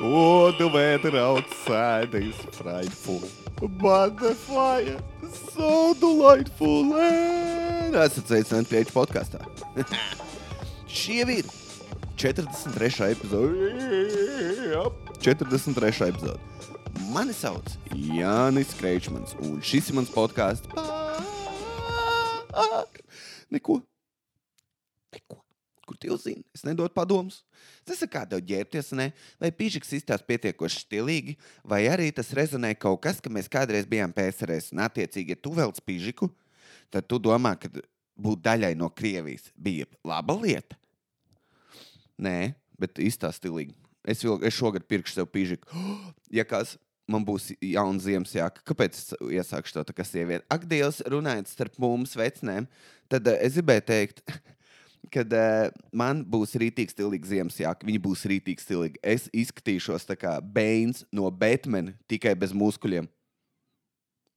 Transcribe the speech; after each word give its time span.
The 0.00 0.70
weather 0.72 1.16
outside 1.16 2.14
is 2.14 2.36
frightful. 2.52 3.22
But 3.60 4.18
the 4.18 4.34
fire 4.34 5.00
so 5.56 5.94
delightful. 5.94 6.94
And... 6.94 7.96
Esat 7.98 8.30
sveicināti 8.30 8.70
pie 8.70 8.84
podkāstā. 8.94 9.42
Šie 10.98 11.24
ir 11.40 11.50
43. 12.14 13.10
epizode. 13.10 13.72
43. 15.18 16.06
epizode. 16.06 16.38
Mani 17.10 17.34
sauc 17.34 17.74
Jānis 17.94 18.74
Kreičmans, 18.78 19.34
un 19.42 19.58
šis 19.64 19.90
ir 19.90 19.98
mans 19.98 20.10
podkāsts 20.14 20.66
neko. 23.50 23.80
Neko. 25.12 25.42
Kur 25.88 25.96
tu 25.96 26.16
zini? 26.20 26.44
Es 26.52 26.66
nedodu 26.66 26.92
padomus. 26.92 27.40
Tas 27.88 28.02
ir 28.04 28.10
kā 28.12 28.26
tev 28.28 28.42
ģērbties, 28.44 28.90
ne? 28.98 29.06
vai 29.40 29.48
pīžiks 29.56 29.94
izstāsta 29.96 30.26
pietiekoši 30.28 30.82
stilīgi, 30.84 31.38
vai 31.64 31.86
arī 31.88 32.10
tas 32.12 32.34
rezonē 32.36 32.74
kaut 32.76 33.00
kas, 33.06 33.22
ka 33.24 33.32
mēs 33.32 33.48
kādreiz 33.48 33.88
bijām 33.88 34.12
PSRS. 34.12 34.74
Un, 34.74 34.82
attiecīgi, 34.84 35.32
ja 35.32 35.40
tu 35.40 35.54
velc 35.56 35.80
pīžiku, 35.88 36.28
tad 36.92 37.08
tu 37.08 37.16
domā, 37.22 37.54
ka 37.56 37.72
būt 38.20 38.42
daļai 38.44 38.74
no 38.76 38.90
Krievijas 38.92 39.48
bija 39.56 39.88
laba 40.04 40.36
lieta. 40.42 40.76
Nē, 42.20 42.52
bet 42.80 43.00
izstāsta 43.00 43.40
stilīgi. 43.40 43.72
Es, 44.08 44.20
vēl, 44.24 44.42
es 44.44 44.56
šogad 44.56 44.84
pirkšu 44.90 45.20
sev 45.20 45.32
pīžiku. 45.32 45.72
Ja 46.28 46.44
kas 46.44 46.74
man 47.08 47.24
būs 47.24 47.54
jauna 47.64 48.02
Ziemassvētka, 48.04 48.60
kāpēc 48.68 48.98
es 48.98 49.14
iesākšu 49.16 49.78
to 49.78 49.84
tā 49.88 49.94
kā 49.96 50.04
sieviete? 50.04 50.44
Ak, 50.52 50.66
Dievs, 50.68 51.00
runājot 51.08 51.48
starp 51.48 51.78
mums, 51.80 52.12
vecinēm, 52.20 52.68
tad 53.08 53.30
uh, 53.32 53.38
es 53.40 53.56
gribēju 53.56 53.86
teikt, 53.88 54.20
kad 55.12 55.32
uh, 55.34 55.68
man 55.92 56.22
būs 56.26 56.56
rītīgi 56.60 56.94
stilīga 56.94 57.30
Ziemassvētka, 57.30 57.86
viņa 57.88 58.00
būs 58.04 58.24
rītīgi 58.30 58.64
stilīga. 58.64 59.00
Es 59.02 59.28
izskatīšos 59.32 60.08
kā 60.18 60.38
Bēns 60.42 61.04
no 61.14 61.30
Batmana, 61.30 61.94
tikai 62.10 62.34
bez 62.38 62.54
muskuļiem. 62.56 63.08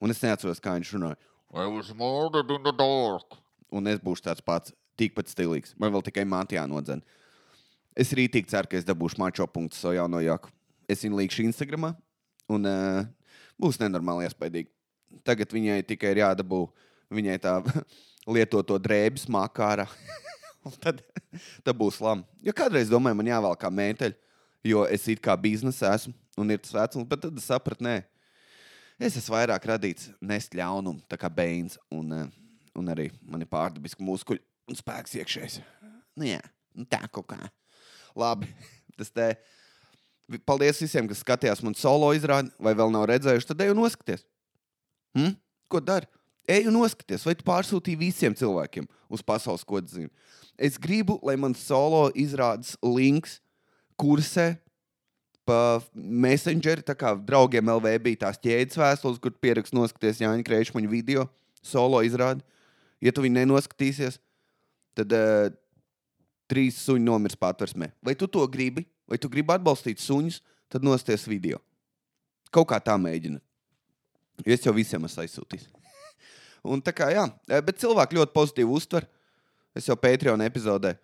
Un 0.01 0.13
es 0.13 0.21
neatceros, 0.23 0.61
kā 0.63 0.73
viņš 0.77 0.93
runāja. 0.95 1.19
Un 3.71 3.87
es 3.91 3.99
būšu 4.01 4.25
tāds 4.25 4.43
pats, 4.43 4.73
tikpat 4.99 5.29
stilīgs. 5.31 5.75
Man 5.79 5.93
vēl 5.93 6.03
tikai 6.07 6.25
māte 6.27 6.57
jānodzen. 6.57 7.03
Es 7.97 8.13
rītīgi 8.15 8.49
ceru, 8.51 8.71
ka 8.71 8.79
es 8.79 8.87
dabūšu 8.87 9.19
mačo 9.19 9.47
punktu 9.51 9.77
savu 9.77 9.97
jauno 9.97 10.21
jaku. 10.23 10.51
Es 10.89 11.03
viņu 11.03 11.19
līkšu 11.19 11.45
Instagramā 11.45 11.93
un 12.51 12.67
uh, 12.67 13.03
būs 13.61 13.79
nenormāli 13.81 14.27
iespaidīgi. 14.27 14.71
Tagad 15.27 15.51
viņai 15.53 15.81
tikai 15.87 16.15
ir 16.15 16.23
jādabū 16.23 16.65
viņai 17.11 17.37
tā 17.43 17.57
lietoto 18.35 18.79
drēbes 18.79 19.27
mākārā. 19.31 19.87
Tad, 20.81 21.01
tad 21.65 21.77
būs 21.77 21.99
lama. 22.03 22.25
Jo 22.45 22.53
kādreiz 22.55 22.91
domāju, 22.91 23.17
man 23.17 23.31
jāvēl 23.31 23.57
kā 23.59 23.71
mēteļi, 23.73 24.17
jo 24.71 24.83
es 24.85 25.07
it 25.09 25.21
kā 25.23 25.33
biznesā 25.39 25.95
esmu 25.97 26.13
un 26.41 26.53
ir 26.53 26.61
tas 26.61 26.75
vecums, 26.75 27.07
bet 27.09 27.23
tad 27.25 27.37
es 27.37 27.47
sapratu, 27.49 27.83
nē, 27.85 27.97
es 29.01 29.17
esmu 29.19 29.35
vairāk 29.35 29.65
radīts 29.73 30.11
nest 30.21 30.55
ļaunumu, 30.57 31.03
tā 31.09 31.17
kā 31.19 31.31
bērns, 31.33 31.79
un, 31.93 32.13
uh, 32.13 32.29
un 32.77 32.93
arī 32.93 33.09
man 33.25 33.43
ir 33.43 33.49
pārdabiski 33.51 34.05
muskuļi 34.05 34.41
un 34.69 34.77
spēks 34.77 35.17
iekšējs. 35.19 35.59
Nu, 36.15 36.27
jā, 36.27 36.41
nu 36.77 36.85
tā 36.89 37.01
kaut 37.11 37.31
kā. 37.33 37.49
Labi, 38.17 38.49
tas 38.99 39.11
te. 39.13 39.33
Paldies 40.47 40.79
visiem, 40.79 41.09
kas 41.09 41.19
skatījās 41.25 41.59
man 41.65 41.75
solo 41.75 42.13
izrādi, 42.15 42.53
vai 42.61 42.71
vēl 42.77 42.93
nav 42.93 43.03
redzējuši. 43.09 43.49
Tad 43.49 43.63
ej 43.65 43.73
un 43.73 43.81
noskaties. 43.81 44.21
Hm? 45.17 45.33
Ko 45.71 45.81
dari? 45.83 46.07
Ej 46.47 46.69
un 46.69 46.77
noskaties, 46.79 47.25
vai 47.27 47.33
tu 47.35 47.43
pārsūtīji 47.47 47.99
visiem 47.99 48.35
cilvēkiem 48.37 48.87
uz 49.11 49.23
pasaules 49.25 49.65
kodzīm. 49.67 50.07
Es 50.61 50.77
gribu, 50.77 51.17
lai 51.25 51.33
man 51.41 51.55
solo 51.57 52.09
izrādes 52.13 52.75
links 52.85 53.39
kursē 53.97 54.53
pa 55.47 55.81
Messengeri, 55.93 56.83
tā 56.85 56.93
kā 56.97 57.15
draugiem 57.17 57.71
LV 57.73 57.95
bija 58.05 58.27
tās 58.27 58.37
ķēdes 58.41 58.77
vēstules, 58.77 59.17
kur 59.21 59.33
pierakst 59.41 59.73
noskaties 59.73 60.21
Jāņa 60.21 60.45
Kreišmaņa 60.45 60.91
video 60.91 61.25
solo 61.65 62.01
izrādi. 62.05 62.45
Ja 63.01 63.13
tu 63.13 63.23
viņu 63.25 63.39
nenoskatīsies, 63.39 64.19
tad 64.97 65.13
uh, 65.17 65.49
trīs 66.51 66.77
suņi 66.85 67.07
nomirs 67.07 67.39
patversmē. 67.39 67.89
Vai 68.05 68.13
tu 68.17 68.29
to 68.29 68.45
gribi? 68.51 68.85
Vai 69.09 69.17
tu 69.17 69.31
gribi 69.33 69.55
atbalstīt 69.55 70.01
suņus, 70.03 70.41
tad 70.71 70.85
nosties 70.85 71.25
video. 71.27 71.57
Kaut 72.53 72.69
kā 72.69 72.77
tā 72.83 72.97
mēģina. 73.01 73.41
Es 74.45 74.65
jau 74.65 74.73
visiem 74.75 75.03
esmu 75.07 75.25
aizsūtījis. 75.25 75.65
Un 76.71 76.85
tā 76.85 76.93
kā 76.95 77.09
jā, 77.13 77.25
bet 77.49 77.81
cilvēki 77.81 78.19
ļoti 78.19 78.35
pozitīvi 78.37 78.77
uztver. 78.77 79.09
Es 79.77 79.87
jau 79.87 79.95
Patreon 79.99 80.43
epizodē, 80.43 80.95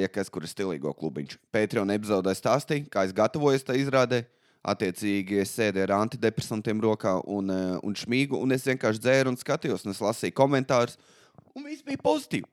ja 0.00 0.08
kas 0.12 0.30
kur 0.32 0.44
ir 0.44 0.50
stilīgo 0.50 0.92
klubiņš, 0.96 1.36
Patreon 1.52 1.92
epizodē 1.94 2.34
stāstīju, 2.36 2.88
kā 2.92 3.04
es 3.06 3.16
gatavojos 3.16 3.66
tai 3.66 3.80
izrādē. 3.82 4.24
Attiecīgi, 4.60 5.38
es 5.40 5.54
sēdēju 5.56 5.86
ar 5.86 5.92
antidepresantiem 6.02 6.82
rokā 6.84 7.14
un, 7.32 7.48
un 7.80 7.94
šmīgu, 7.96 8.36
un 8.36 8.52
es 8.52 8.66
vienkārši 8.68 9.00
dzēru 9.00 9.32
un 9.32 9.38
skatījos, 9.40 9.86
un 9.86 9.94
es 9.94 10.02
lasīju 10.04 10.36
komentārus, 10.36 10.98
un 11.56 11.64
viss 11.64 11.86
bija 11.86 11.96
pozitīvi. 12.04 12.44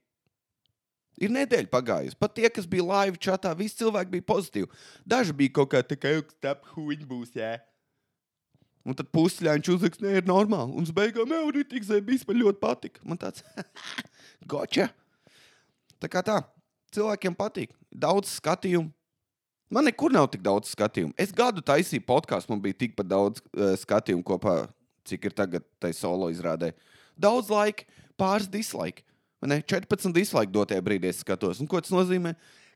Ir 1.19 1.33
nedēļa 1.33 1.67
pagājusi. 1.73 2.15
Pat 2.21 2.35
tie, 2.37 2.45
kas 2.53 2.67
bija 2.69 2.85
live 2.85 3.19
chatā, 3.19 3.51
visi 3.57 3.81
cilvēki 3.81 4.13
bija 4.13 4.25
pozitīvi. 4.29 4.69
Daži 5.03 5.33
bija 5.35 5.55
kaut 5.57 5.71
kā 5.73 5.81
tādi, 5.81 5.99
ka 6.05 6.37
tāda 6.45 6.75
huīņa 6.75 7.09
būs. 7.09 7.33
Jā. 7.35 7.57
Un 8.87 8.95
tad 8.95 9.09
pusļāņš 9.11 9.71
uzrakst, 9.73 10.03
nē, 10.05 10.13
ir 10.21 10.29
normāli. 10.29 10.77
Un 10.77 10.87
uz 10.87 10.93
beigām 10.95 11.33
jau 11.33 11.63
tik 11.67 11.89
zēbīs, 11.89 12.23
man 12.29 12.39
ļoti 12.39 12.61
patika. 12.61 13.03
Man 13.03 13.19
tāds- 13.19 13.43
gotcha. 14.53 14.87
Tā 16.01 16.09
kā 16.11 16.21
tā, 16.25 16.37
cilvēkiem 16.93 17.35
patīk. 17.37 17.73
Daudz 17.91 18.37
skatījumu. 18.37 18.91
Man 19.73 19.87
nekur 19.89 20.13
nav 20.15 20.29
tik 20.31 20.43
daudz 20.45 20.69
skatījumu. 20.71 21.11
Es 21.19 21.33
gadu 21.35 21.63
taisīju 21.65 22.05
podkāstu, 22.07 22.53
man 22.53 22.61
bija 22.63 22.77
tikpat 22.85 23.09
daudz 23.09 23.41
uh, 23.43 23.73
skatījumu 23.79 24.23
kopā, 24.27 24.61
cik 25.07 25.27
ir 25.27 25.35
tagad 25.35 25.65
tai 25.81 25.91
solo 25.95 26.29
izrādē. 26.31 26.71
Daudz 27.19 27.51
laika, 27.51 27.83
pāris 28.19 28.47
dislaika. 28.51 29.03
Ne? 29.45 29.59
14 29.61 30.13
dislike 30.15 30.53
dotajā 30.53 30.81
brīdī 30.85 31.11
es 31.11 31.19
skatos. 31.21 31.59
Un 31.61 31.69
ko 31.69 31.81
tas 31.83 31.93
nozīmē? 31.93 32.33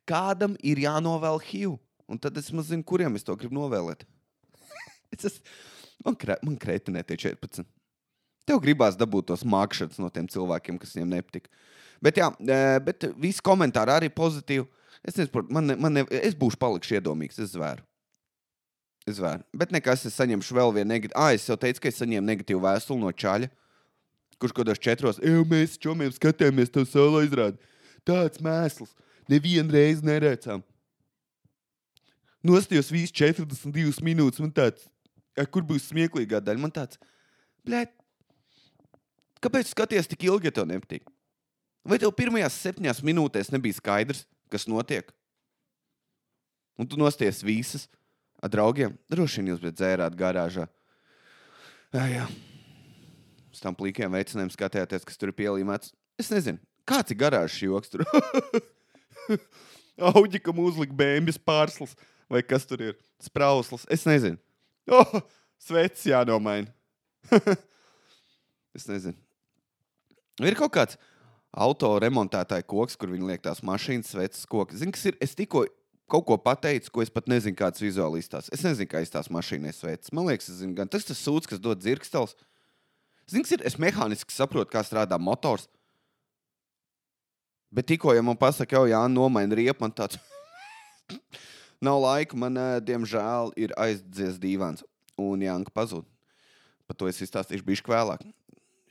Kādam 0.09 0.57
ir 0.65 0.81
jānovēl 0.83 1.39
HIV. 1.47 1.77
Un 2.11 2.19
tad 2.19 2.35
es 2.37 2.51
zinu, 2.51 2.83
kuriem 2.83 3.15
es 3.15 3.23
to 3.23 3.37
gribu 3.39 3.55
novēlēt. 3.55 4.03
es 5.15 5.29
esmu, 5.31 5.55
man, 6.05 6.17
krē, 6.19 6.35
man 6.43 6.57
krētinē 6.59 7.05
tie 7.07 7.17
14. 7.29 7.65
Tev 8.49 8.61
gribās 8.63 8.97
dabūt 8.97 9.29
tos 9.29 9.45
mākslinieks 9.45 10.01
no 10.01 10.09
tiem 10.13 10.27
cilvēkiem, 10.31 10.79
kas 10.81 10.95
viņiem 10.95 11.15
nepatīk. 11.15 11.47
Bet, 12.01 12.17
jā, 12.17 12.31
bet 12.81 13.05
visi 13.21 13.43
komentāri 13.45 13.93
arī 13.93 14.09
pozitīvi. 14.09 14.65
Es, 15.05 15.15
nezinu, 15.17 15.45
man, 15.53 15.75
man 15.81 15.99
ne, 15.99 16.05
es 16.21 16.33
būšu 16.37 16.57
palikšu 16.61 16.97
iedomīgs, 16.97 17.39
es 17.41 17.53
zvēru. 17.53 17.85
Es 19.09 19.17
zvēru. 19.17 19.45
Bet 19.57 19.73
nekas, 19.73 20.05
es 20.09 20.17
saņemšu 20.17 20.57
vēl 20.57 20.73
vienu 20.75 20.89
negatīvu. 20.93 21.17
Ah, 21.17 21.33
es 21.37 21.47
jau 21.49 21.57
teicu, 21.57 21.81
ka 21.81 21.89
es 21.89 22.01
saņēmu 22.01 22.27
negatīvu 22.27 22.61
vēstuli 22.65 23.01
no 23.01 23.13
čaļa 23.13 23.49
kurš 24.41 24.55
kaut 24.55 24.65
kādos 24.65 24.81
četros, 24.81 25.21
jau 25.21 25.45
mēs 25.47 25.77
čomiem 25.81 26.11
skatījāmies 26.13 26.73
to 26.73 26.83
solo 26.89 27.21
izrādi. 27.25 27.61
Tāds 28.07 28.41
mēsls, 28.41 28.93
nevienu 29.29 29.75
reizi 29.75 30.05
neredzām. 30.05 30.63
Nostājos 32.41 32.89
visu 32.89 33.13
42 33.13 34.01
minūtes, 34.01 34.41
man 34.41 34.53
tāds, 34.55 34.87
kur 35.53 35.65
būs 35.67 35.91
smieklīgā 35.91 36.41
daļa, 36.41 36.63
man 36.63 36.73
tāds, 36.73 36.97
blēd, 37.67 37.93
kāpēc 39.43 39.71
skaties 39.73 40.09
tik 40.11 40.27
ilgi, 40.29 40.49
ja 40.49 40.55
tev 40.55 40.69
nepatīk? 40.69 41.07
Vai 41.87 41.97
tev 42.01 42.13
pirmajās 42.17 42.59
septiņās 42.61 43.01
minūtēs 43.05 43.49
nebija 43.53 43.79
skaidrs, 43.79 44.25
kas 44.53 44.67
notiek? 44.69 45.09
Un 46.77 46.89
tu 46.89 46.99
nosties 46.99 47.41
visas 47.45 47.87
ar 48.41 48.53
draugiem. 48.53 48.95
Droši 49.11 49.41
vien 49.41 49.51
jūs 49.51 49.65
bijat 49.65 49.81
dzērāt 49.81 50.17
garāžā. 50.17 50.69
Jā, 51.91 52.05
jā 52.09 52.29
uz 53.51 53.61
tām 53.61 53.75
plīkiem 53.77 54.11
veicinājumiem 54.15 54.53
skatījāties, 54.53 55.05
kas 55.07 55.19
tur 55.19 55.31
ir 55.31 55.37
pielīmēts. 55.37 55.93
Es 56.19 56.31
nezinu, 56.31 56.61
kāds 56.87 57.13
ir 57.13 57.19
garāžs 57.19 57.59
joks 57.61 57.91
tur. 57.91 58.05
Auģikam 60.11 60.61
uzlika 60.63 60.95
bēnbis 60.97 61.39
pārslas, 61.41 61.93
vai 62.31 62.41
kas 62.45 62.65
tur 62.69 62.83
ir? 62.91 62.95
Sprauslas. 63.21 63.85
Es 63.91 64.07
nezinu. 64.07 64.39
Oh, 64.89 65.19
Svets 65.61 66.07
jānomaina. 66.09 66.71
es 68.77 68.87
nezinu. 68.89 69.17
Ir 70.47 70.57
kaut 70.57 70.73
kāds 70.75 70.97
auto 71.51 71.91
remontētāja 72.01 72.65
koks, 72.65 72.95
kur 72.99 73.11
viņi 73.11 73.27
liek 73.27 73.43
tās 73.43 73.61
mašīnas, 73.65 74.13
sveces 74.13 74.47
koks. 74.49 74.79
Zini, 74.79 74.95
kas 74.95 75.09
ir? 75.11 75.17
Es 75.23 75.35
tikko 75.37 75.65
kaut 76.11 76.25
ko 76.27 76.37
pateicu, 76.41 76.91
ko 76.91 77.03
es 77.03 77.11
pat 77.13 77.27
nezinu, 77.31 77.55
kāds 77.59 77.83
vizuāli 77.83 78.19
izstāsta. 78.23 78.51
Es 78.55 78.63
nezinu, 78.65 78.89
kā 78.91 79.03
izstāsta 79.03 79.31
mašīnai 79.35 79.73
sveces. 79.75 80.11
Man 80.15 80.27
liekas, 80.27 80.49
zinu, 80.59 80.75
gan 80.79 80.89
tas 80.91 81.07
tas 81.07 81.19
sūds, 81.19 81.47
kas 81.47 81.61
dod 81.63 81.79
dzirkstels. 81.83 82.35
Zini, 83.31 83.45
kas 83.45 83.55
ir? 83.55 83.63
Es 83.67 83.77
mehāniski 83.79 84.35
saprotu, 84.35 84.71
kā 84.73 84.83
strādā 84.87 85.19
motors. 85.19 85.69
Bet 87.71 87.87
tikko, 87.87 88.11
ja 88.11 88.23
man 88.25 88.35
pasaka, 88.35 88.75
jau 88.75 88.89
jā, 88.91 88.99
nomaina 89.07 89.55
riepu, 89.55 89.79
man 89.85 89.93
tāds 89.95 90.19
nav 91.85 92.01
laika. 92.03 92.35
Man, 92.39 92.59
diemžēl, 92.83 93.53
ir 93.55 93.75
aizdzies 93.79 94.39
dīvāns. 94.41 94.83
Un 95.21 95.43
Janka 95.45 95.71
pazūd. 95.75 96.07
Par 96.87 96.97
to 96.99 97.07
es 97.07 97.21
izstāstīšu 97.23 97.63
bišķi 97.63 97.93
vēlāk. 97.93 98.25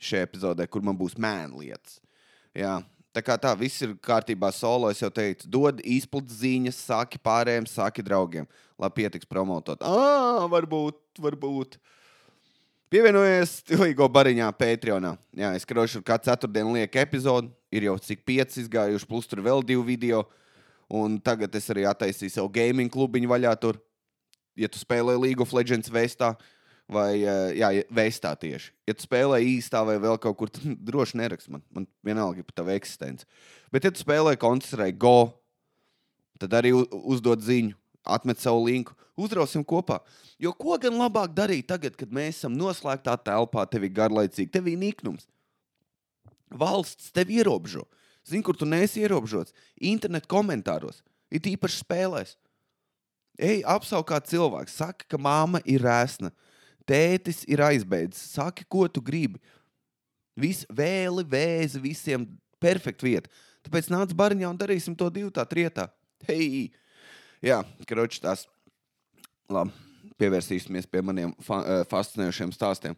Šajā 0.01 0.25
epizodē, 0.25 0.65
kur 0.67 0.81
man 0.85 0.97
būs 0.97 1.13
mēnlietas. 1.21 1.99
Jā, 2.57 2.79
Tā 3.11 3.19
kā 3.19 3.35
tā, 3.35 3.49
viss 3.59 3.81
ir 3.83 3.91
kārtībā 3.99 4.53
solo. 4.55 4.87
Es 4.91 5.01
jau 5.03 5.09
teicu, 5.11 5.47
dod 5.51 5.81
izplatītas 5.83 6.37
ziņas, 6.39 6.77
saki 6.87 7.19
pārējiem, 7.19 7.65
saki 7.67 8.03
draugiem, 8.07 8.45
lai 8.79 8.89
pietiks 8.95 9.27
promotot. 9.27 9.83
Ah, 9.83 10.45
varbūt, 10.51 11.19
varbūt. 11.19 11.75
Pievienojies 12.91 13.57
Stilīgo 13.61 14.07
bariņā 14.11 14.47
Patreonā. 14.55 15.13
Jā, 15.35 15.51
es 15.55 15.67
krošu 15.67 16.01
katru 16.07 16.31
ceturtdienu 16.31 16.77
lieku 16.77 16.99
epizodu. 17.03 17.51
Ir 17.71 17.89
jau 17.89 17.97
cik 18.03 18.23
pieci 18.27 18.63
izgājuši, 18.63 19.07
plus 19.07 19.27
tur 19.31 19.43
vēl 19.43 19.63
divi 19.67 19.83
video. 19.93 20.25
Un 20.91 21.19
tagad 21.23 21.55
es 21.55 21.67
arī 21.71 21.85
attaisīju 21.87 22.33
savu 22.33 22.51
gaming 22.51 22.91
klubiņu 22.91 23.31
vaļā 23.31 23.53
tur. 23.59 23.79
Ja 24.59 24.67
tu 24.71 24.79
spēlē 24.79 25.15
League 25.19 25.43
of 25.43 25.51
Legends 25.55 25.91
vestā, 25.91 26.33
vai 26.91 27.21
eh, 27.23 27.59
jā, 27.59 27.69
vestā 27.93 28.33
tieši. 28.39 28.71
Ja 28.89 28.95
tu 28.95 29.05
spēlē 29.05 29.39
īstā 29.45 29.83
vai 29.87 29.97
vēl 30.01 30.19
kaut 30.21 30.37
kur, 30.39 30.51
tad 30.51 30.65
droši 30.89 31.19
nerakst 31.21 31.51
man. 31.51 31.63
Man 31.73 31.87
vienalga 32.05 32.43
par 32.47 32.61
tavu 32.61 32.73
eksistenci. 32.75 33.27
Bet, 33.71 33.87
ja 33.87 33.93
tu 33.93 34.03
spēlē 34.03 34.35
koncentrēji 34.39 34.97
Go, 34.99 35.31
tad 36.41 36.57
arī 36.57 36.73
uzdod 36.75 37.43
ziņu, 37.45 37.77
atmet 38.03 38.41
savu 38.41 38.65
linku, 38.67 38.95
uzrausim 39.19 39.63
kopā. 39.67 39.99
Jo 40.41 40.53
ko 40.57 40.77
gan 40.81 40.97
labāk 40.97 41.35
darīt 41.37 41.69
tagad, 41.69 41.95
kad 41.99 42.11
mēs 42.13 42.41
esam 42.41 42.55
noslēgtā 42.57 43.13
telpā, 43.23 43.67
tev 43.69 43.85
ir 43.85 43.93
garlaicīgi, 43.95 44.51
tev 44.51 44.67
ir 44.71 44.79
niknums. 44.81 45.27
Valsts 46.51 47.13
tevi 47.15 47.39
ierobežo. 47.39 47.85
Zini, 48.27 48.43
kur 48.45 48.57
tu 48.57 48.67
neesi 48.69 49.01
ierobežots? 49.01 49.53
Internet 49.81 50.27
komentāros, 50.29 50.99
it 51.31 51.47
īpaši 51.49 51.81
spēlēs. 51.81 52.35
Ej, 53.41 53.61
apsauc 53.69 54.05
kā 54.09 54.19
cilvēks, 54.21 54.75
saka, 54.81 55.07
ka 55.09 55.17
māma 55.21 55.61
ir 55.65 55.81
rēsna, 55.85 56.29
tētis 56.87 57.43
ir 57.49 57.63
aizbēdzis, 57.65 58.33
saki, 58.35 58.65
ko 58.69 58.87
tu 58.87 59.03
gribi. 59.03 59.41
Viss 60.39 60.65
vēli, 60.71 61.25
vēzi, 61.27 61.81
visiem 61.83 62.25
perfekta 62.61 63.05
vieta. 63.05 63.31
Tāpēc 63.65 63.91
nāc 63.93 64.13
bariņā 64.17 64.49
un 64.49 64.57
darīsim 64.57 64.95
to 64.97 65.09
divu 65.13 65.31
tā 65.33 65.45
trietā. 65.49 65.89
Hei! 66.27 66.71
Jā, 67.41 67.61
kroči 67.89 68.21
tās. 68.21 68.45
Labi, 69.51 69.73
pievērsīsimies 70.21 70.87
pie 70.89 71.01
maniem 71.05 71.33
fa 71.43 71.61
eh, 71.61 71.83
fascinējošiem 71.89 72.53
stāstiem. 72.55 72.97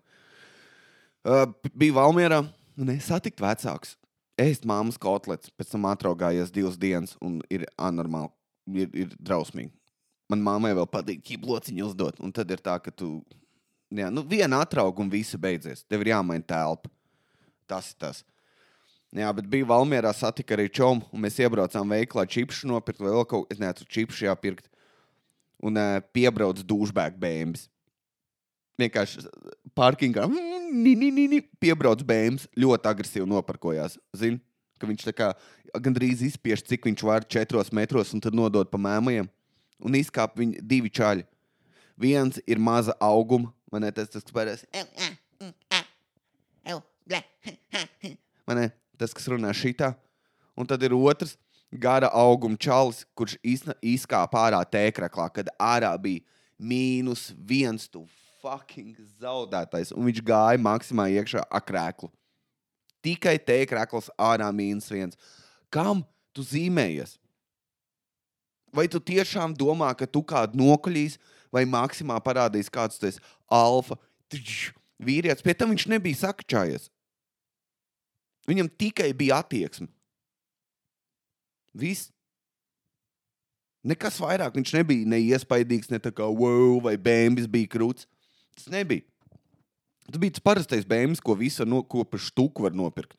Uh, 1.24 1.48
bija 1.72 1.96
Valmjerā, 1.96 2.42
un 2.76 2.90
es 2.92 3.08
satiku 3.08 3.46
vecākus. 3.46 3.96
Ēst 4.40 4.66
māmas 4.68 4.98
kotlets, 5.00 5.52
pēc 5.56 5.72
tam 5.72 5.86
atraugājies 5.88 6.52
divas 6.52 6.76
dienas, 6.80 7.14
un 7.24 7.38
ir 7.54 7.64
anormāli, 7.80 8.34
ir, 8.76 8.90
ir 9.06 9.14
drausmīgi. 9.22 9.72
Man 10.32 10.44
mammai 10.44 10.74
vēl 10.76 10.88
patīk 10.90 11.22
ķīblociņu 11.28 11.86
uzdot, 11.86 12.20
un 12.24 12.34
tad 12.36 12.52
ir 12.52 12.64
tā, 12.64 12.76
ka 12.82 12.92
tu, 12.92 13.22
jā, 14.00 14.10
nu, 14.14 14.24
viena 14.28 14.62
atrauga 14.64 15.04
un 15.04 15.12
visi 15.12 15.38
beidzies. 15.40 15.84
Tev 15.86 16.04
ir 16.04 16.14
jāmaina 16.14 16.46
telpa. 16.48 16.92
Tas 17.70 17.92
ir 17.92 18.00
tas. 18.02 18.24
Jā, 19.14 19.30
bet 19.38 19.46
bija 19.46 19.68
Valmjerā, 19.70 20.10
satika 20.18 20.56
arī 20.56 20.66
čomu, 20.74 21.06
un 21.14 21.22
mēs 21.22 21.38
iebraucām 21.38 21.92
veiklā 21.94 22.24
čipšu 22.26 22.66
nopirkt, 22.72 23.02
vai 23.04 23.12
vēl 23.14 23.28
kaut 23.28 23.46
ko, 23.46 23.54
es 23.54 23.60
nezinu, 23.62 23.90
čipšu 23.94 24.26
jāpirkt. 24.26 24.66
Un 25.64 25.78
uh, 25.78 26.00
piebrauc 26.16 26.64
dušbēku 26.66 27.22
bēmas. 27.22 27.68
Vienkārši 28.82 29.22
parkingā 29.78 30.26
ni, 30.74 30.96
ni, 30.98 31.12
ni, 31.14 31.28
ni, 31.30 31.40
piebrauc 31.62 32.02
bēmas, 32.08 32.48
ļoti 32.58 32.90
agresīvi 32.90 33.30
noparkojās. 33.30 34.00
Zini, 34.18 34.42
ka 34.82 34.90
viņš 34.90 35.06
tā 35.06 35.14
kā 35.16 35.30
gandrīz 35.78 36.26
izspiež, 36.26 36.66
cik 36.66 36.90
viņš 36.90 37.06
var 37.06 37.30
četros 37.30 37.70
metros, 37.72 38.16
un 38.18 38.22
tad 38.24 38.34
nodod 38.36 38.72
pa 38.74 38.82
mēmajiem. 38.82 39.30
Un 39.84 39.98
izkāp 40.00 40.40
viņi 40.42 40.62
divi 40.66 40.90
čaļi. 40.94 41.28
Viens 42.02 42.42
ir 42.50 42.58
maza 42.58 42.96
auguma, 42.98 43.54
man 43.74 43.88
ne 43.88 43.92
tas, 43.96 44.12
tas 44.14 44.26
spērēs. 44.30 44.66
vai 48.48 48.58
ne? 48.60 48.68
Tas, 49.00 49.14
kas 49.16 49.26
runā 49.32 49.52
šitā. 49.58 49.94
Un 50.54 50.70
tad 50.70 50.84
ir 50.86 50.94
otrs 50.94 51.34
gara 51.74 52.12
auguma 52.14 52.60
čalis, 52.62 53.02
kurš 53.18 53.40
izkāpa 53.44 54.46
ārā 54.46 54.62
tēkraklā, 54.70 55.26
kad 55.34 55.50
ārā 55.58 55.92
bija 56.02 56.22
mīnus 56.62 57.32
viens, 57.34 57.88
tu 57.90 58.06
fucking 58.44 59.00
zaudētais. 59.22 59.94
Un 59.96 60.06
viņš 60.10 60.22
gāja 60.28 60.62
maksimāli 60.62 61.18
iekšā 61.22 61.46
akrēklu. 61.50 62.12
Tikai 63.04 63.36
tēkrakls 63.42 64.12
ārā 64.22 64.48
mīnus 64.56 64.92
viens. 64.94 65.18
Kam 65.74 66.06
tu 66.36 66.46
zīmējies? 66.46 67.18
Vai 68.74 68.88
tu 68.90 69.02
tiešām 69.02 69.54
domā, 69.58 69.92
ka 69.98 70.08
tu 70.10 70.24
kādu 70.26 70.58
nokuļīs, 70.62 71.18
vai 71.54 71.64
maksimā 71.70 72.18
parādīs, 72.26 72.72
kāds 72.74 73.02
esi 73.06 73.22
alfa? 73.52 74.00
Vīrietis, 75.04 75.44
pie 75.46 75.54
tam 75.58 75.74
viņš 75.74 75.88
nebija 75.92 76.22
sakačājies. 76.24 76.90
Viņam 78.50 78.72
tikai 78.80 79.12
bija 79.16 79.40
attieksme. 79.44 79.88
Viss. 81.74 82.10
Nekas 83.84 84.20
vairāk 84.24 84.56
viņš 84.56 84.74
nebija 84.78 85.08
neiespaidīgs, 85.12 85.90
ne 85.92 86.00
tā 86.00 86.12
kā 86.16 86.28
wow, 86.28 86.80
vai 86.84 86.96
bēnbis 87.00 87.50
bija 87.52 87.72
krūts. 87.72 88.08
Tas 88.56 88.70
nebija. 88.72 89.04
Tas 90.08 90.20
bija 90.20 90.36
tas 90.36 90.44
parastais 90.44 90.88
bēnbis, 90.88 91.24
ko 91.24 91.36
visu 91.40 91.66
no, 91.68 91.82
ko 91.84 92.04
par 92.08 92.22
štuku 92.22 92.66
var 92.66 92.76
nopirkt. 92.76 93.18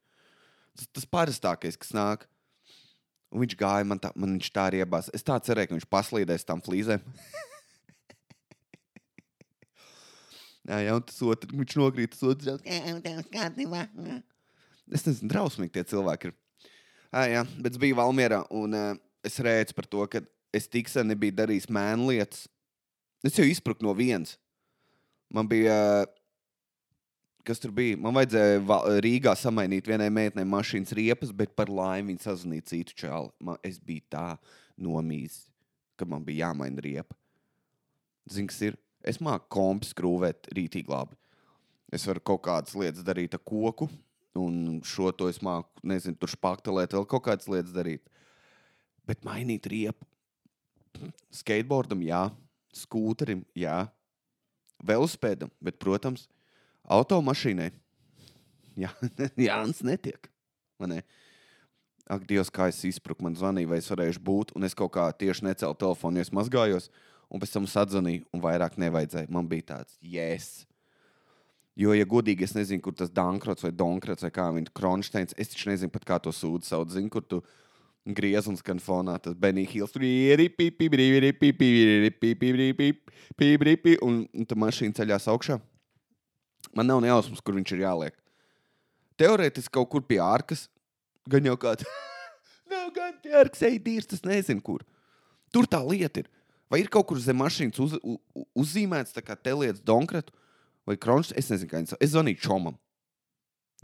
Tas, 0.74 0.88
tas 0.92 1.08
parastākais, 1.08 1.76
kas 1.80 1.92
nāk. 1.96 2.28
Un 3.34 3.42
viņš 3.42 3.56
gāja, 3.58 3.86
man, 3.88 4.00
tā, 4.00 4.12
man 4.14 4.36
viņš 4.36 4.50
tā 4.54 4.68
arī 4.70 4.80
iebās. 4.84 5.10
Es 5.16 5.24
tā 5.26 5.36
cerēju, 5.42 5.70
ka 5.72 5.76
viņš 5.78 5.90
paslīdēs 5.90 6.46
tam 6.48 6.62
flīzēm. 6.64 7.02
jā, 10.68 10.94
un 10.96 11.02
tas 11.02 11.18
otrs, 11.22 11.52
viņš 11.52 11.76
nokrīt, 11.80 12.10
tas 12.14 12.22
otrs. 12.22 12.46
jau, 12.46 12.56
"Jā, 12.64 12.94
tev 13.04 13.22
kārtībā." 13.32 13.84
Es 14.92 15.04
nezinu, 15.06 15.30
drausmīgi 15.32 15.72
tie 15.72 15.84
cilvēki 15.84 16.30
ir. 16.30 16.34
À, 17.12 17.26
jā, 17.30 17.44
bet 17.62 17.72
es 17.72 17.78
biju 17.78 17.96
Valmjerā, 17.96 18.42
un 18.50 18.74
uh, 18.74 18.96
es 19.24 19.38
rēcu 19.38 19.74
par 19.74 19.86
to, 19.86 20.06
ka 20.06 20.20
es 20.52 20.66
tik 20.68 20.88
sen 20.88 21.06
nebiju 21.08 21.32
darījis 21.32 21.68
mēnu 21.72 22.08
lietas. 22.10 22.48
Es 23.24 23.36
jau 23.38 23.44
izpruku 23.46 23.82
no 23.86 23.94
vienas. 23.94 24.36
Man 25.32 25.48
bija, 25.48 26.04
uh, 26.04 26.10
kas 27.44 27.58
tur 27.62 27.70
bija? 27.72 27.96
Man 27.96 28.12
vajadzēja 28.14 28.60
Va- 28.66 28.82
Rīgā 29.04 29.32
samainīt 29.38 29.86
vienai 29.88 30.10
meitenei 30.12 30.44
mašīnas 30.44 30.92
riepas, 30.96 31.32
bet 31.32 31.54
par 31.56 31.66
laimi 31.72 32.12
viņa 32.12 32.26
sazvanīja 32.26 32.66
citu 32.72 32.94
čāli. 33.04 33.30
Man, 33.40 33.56
es 33.64 33.78
biju 33.78 34.02
tā 34.10 34.38
nomīzis, 34.80 35.46
ka 35.96 36.04
man 36.04 36.24
bija 36.24 36.48
jāmaina 36.48 36.82
riepa. 36.84 37.14
Zini, 38.28 38.48
kas 38.48 38.60
ir? 38.62 38.76
Es 39.04 39.20
māku 39.20 39.50
kompis 39.52 39.92
skrūvēt 39.92 40.48
rītīgi 40.56 40.90
labi. 40.90 41.16
Es 41.94 42.06
varu 42.08 42.22
kaut 42.24 42.42
kādas 42.46 42.74
lietas 42.78 43.04
darīt 43.06 43.36
ar 43.36 43.42
koku, 43.44 43.88
un 44.40 44.80
šo 44.86 45.12
to 45.14 45.28
es 45.30 45.38
māku, 45.44 45.68
nezinu, 45.86 46.16
tur 46.18 46.32
spaktelēt, 46.32 46.96
vēl 46.96 47.06
kaut 47.10 47.26
kādas 47.28 47.50
lietas 47.50 47.74
darīt. 47.74 48.02
Bet 49.06 49.22
mainīt 49.26 49.68
riepu. 49.70 50.08
Skateboardam, 51.34 52.02
jā, 52.06 52.22
skūterim, 52.74 53.42
jā, 53.58 53.84
velospēdam, 54.86 55.50
bet, 55.62 55.78
protams, 55.82 56.28
automašīnai. 56.84 57.72
Jā, 58.82 58.90
Jānis 59.38 59.84
netiek. 59.86 60.26
vai 60.82 60.88
Ne? 60.90 60.96
Ak, 62.10 62.24
Dievs, 62.28 62.50
kā 62.52 62.66
es 62.72 62.80
izpruku, 62.84 63.22
man 63.24 63.36
zvanīja, 63.38 63.70
vai 63.70 63.78
es 63.80 63.88
varēšu 63.88 64.20
būt, 64.24 64.50
un 64.58 64.66
es 64.66 64.74
kaut 64.76 64.92
kā 64.96 65.06
tieši 65.14 65.46
necēlu 65.46 65.76
telefonu, 65.78 66.18
jo 66.18 66.26
es 66.26 66.32
mazgājos, 66.34 66.88
un 67.34 67.42
pēc 67.42 67.56
tam 67.56 67.66
sadzvanīju, 67.66 68.28
un 68.34 68.42
vairāk 68.44 68.78
nevajadzēja. 68.78 69.32
Man 69.34 69.50
bija 69.50 69.72
tāds, 69.74 69.98
yes. 69.98 70.62
Jo, 71.74 71.90
ja 71.96 72.06
godīgi, 72.06 72.46
es 72.46 72.54
nezinu, 72.54 72.82
kur 72.84 72.94
tas 72.94 73.10
Dankrots 73.10 73.64
vai 73.66 73.72
Donkrots 73.74 74.22
vai 74.22 74.30
kā 74.34 74.46
viņa 74.54 74.70
Kronsteins, 74.78 75.34
es 75.34 75.50
taču 75.50 75.72
nezinu 75.72 75.90
pat, 75.90 76.06
kā 76.06 76.20
to 76.22 76.30
sūdu 76.30 76.62
sauc. 76.68 76.92
Zinu, 76.94 77.10
kur 77.10 77.24
tu 77.26 77.40
griez 78.06 78.46
un 78.46 78.54
skan 78.60 78.78
fonā 78.82 79.16
tas 79.22 79.34
Benny 79.34 79.64
Hills. 79.66 79.90
Tur 79.94 80.04
ir 80.06 80.44
pipi, 80.54 80.86
un, 84.06 84.22
tā 84.46 84.58
mašīna 84.60 84.94
ceļās 85.00 85.26
augšā. 85.34 85.58
Man 86.78 86.86
nav 86.90 87.02
nejausmas, 87.02 87.42
kur 87.42 87.58
viņš 87.58 87.74
ir 87.74 87.82
jāliek. 87.82 88.14
Teorētiski 89.18 89.74
kaut 89.74 89.90
kur 89.90 90.06
pie 90.06 90.20
ārkas, 90.22 90.68
gan 91.30 91.50
jau 91.50 91.58
kāds. 91.58 91.86
nav 92.72 92.94
gan 92.94 93.18
pie 93.22 93.34
ārkas, 93.42 93.66
ej, 93.66 93.82
dīrs, 93.82 94.10
tas 94.10 94.22
nezinu, 94.26 94.62
kur. 94.62 94.86
Tur 95.54 95.66
tā 95.70 95.82
lieta 95.82 96.22
ir. 96.22 96.30
Vai 96.74 96.80
ir 96.82 96.88
kaut 96.90 97.06
kur 97.06 97.20
zem 97.22 97.38
mašīnas 97.38 97.78
uz, 97.78 97.92
u, 98.02 98.16
u- 98.34 98.46
uzzīmēts, 98.58 99.14
kā 99.22 99.36
te 99.38 99.52
lietas 99.54 99.78
Donkratu 99.86 100.34
vai 100.88 100.96
Kronšs? 100.98 101.30
Es 101.38 101.46
nezinu, 101.52 101.70
kā 101.70 101.78
viņš 101.78 101.92
sauc. 101.92 102.00
Es 102.02 102.10
zvanīju 102.16 102.40
Čomam. 102.42 102.74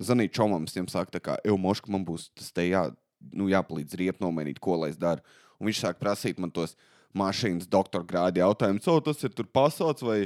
Zvanīju 0.01 0.33
Čomam, 0.35 0.67
viņam 0.67 0.89
saku, 0.91 1.15
tā 1.15 1.21
kā, 1.23 1.37
ej, 1.45 1.55
moška, 1.55 1.93
man 1.95 2.03
būs 2.09 2.25
tas 2.35 2.51
te 2.57 2.65
jā, 2.67 2.89
nu, 3.31 3.47
jāpalīdz 3.53 3.95
riepu 4.01 4.25
nomainīt, 4.25 4.59
ko 4.59 4.75
lai 4.81 4.91
es 4.91 4.99
daru. 4.99 5.23
Un 5.61 5.71
viņš 5.71 5.85
sāk 5.85 6.01
prasīt 6.03 6.43
man 6.43 6.51
tos 6.51 6.75
mašīnas 7.15 7.71
doktora 7.71 8.07
grādu 8.11 8.43
jautājumus. 8.43 8.91
O, 8.91 8.99
tas 9.07 9.23
ir 9.23 9.39
tur 9.39 9.47
pasaules 9.47 10.03
vai, 10.03 10.19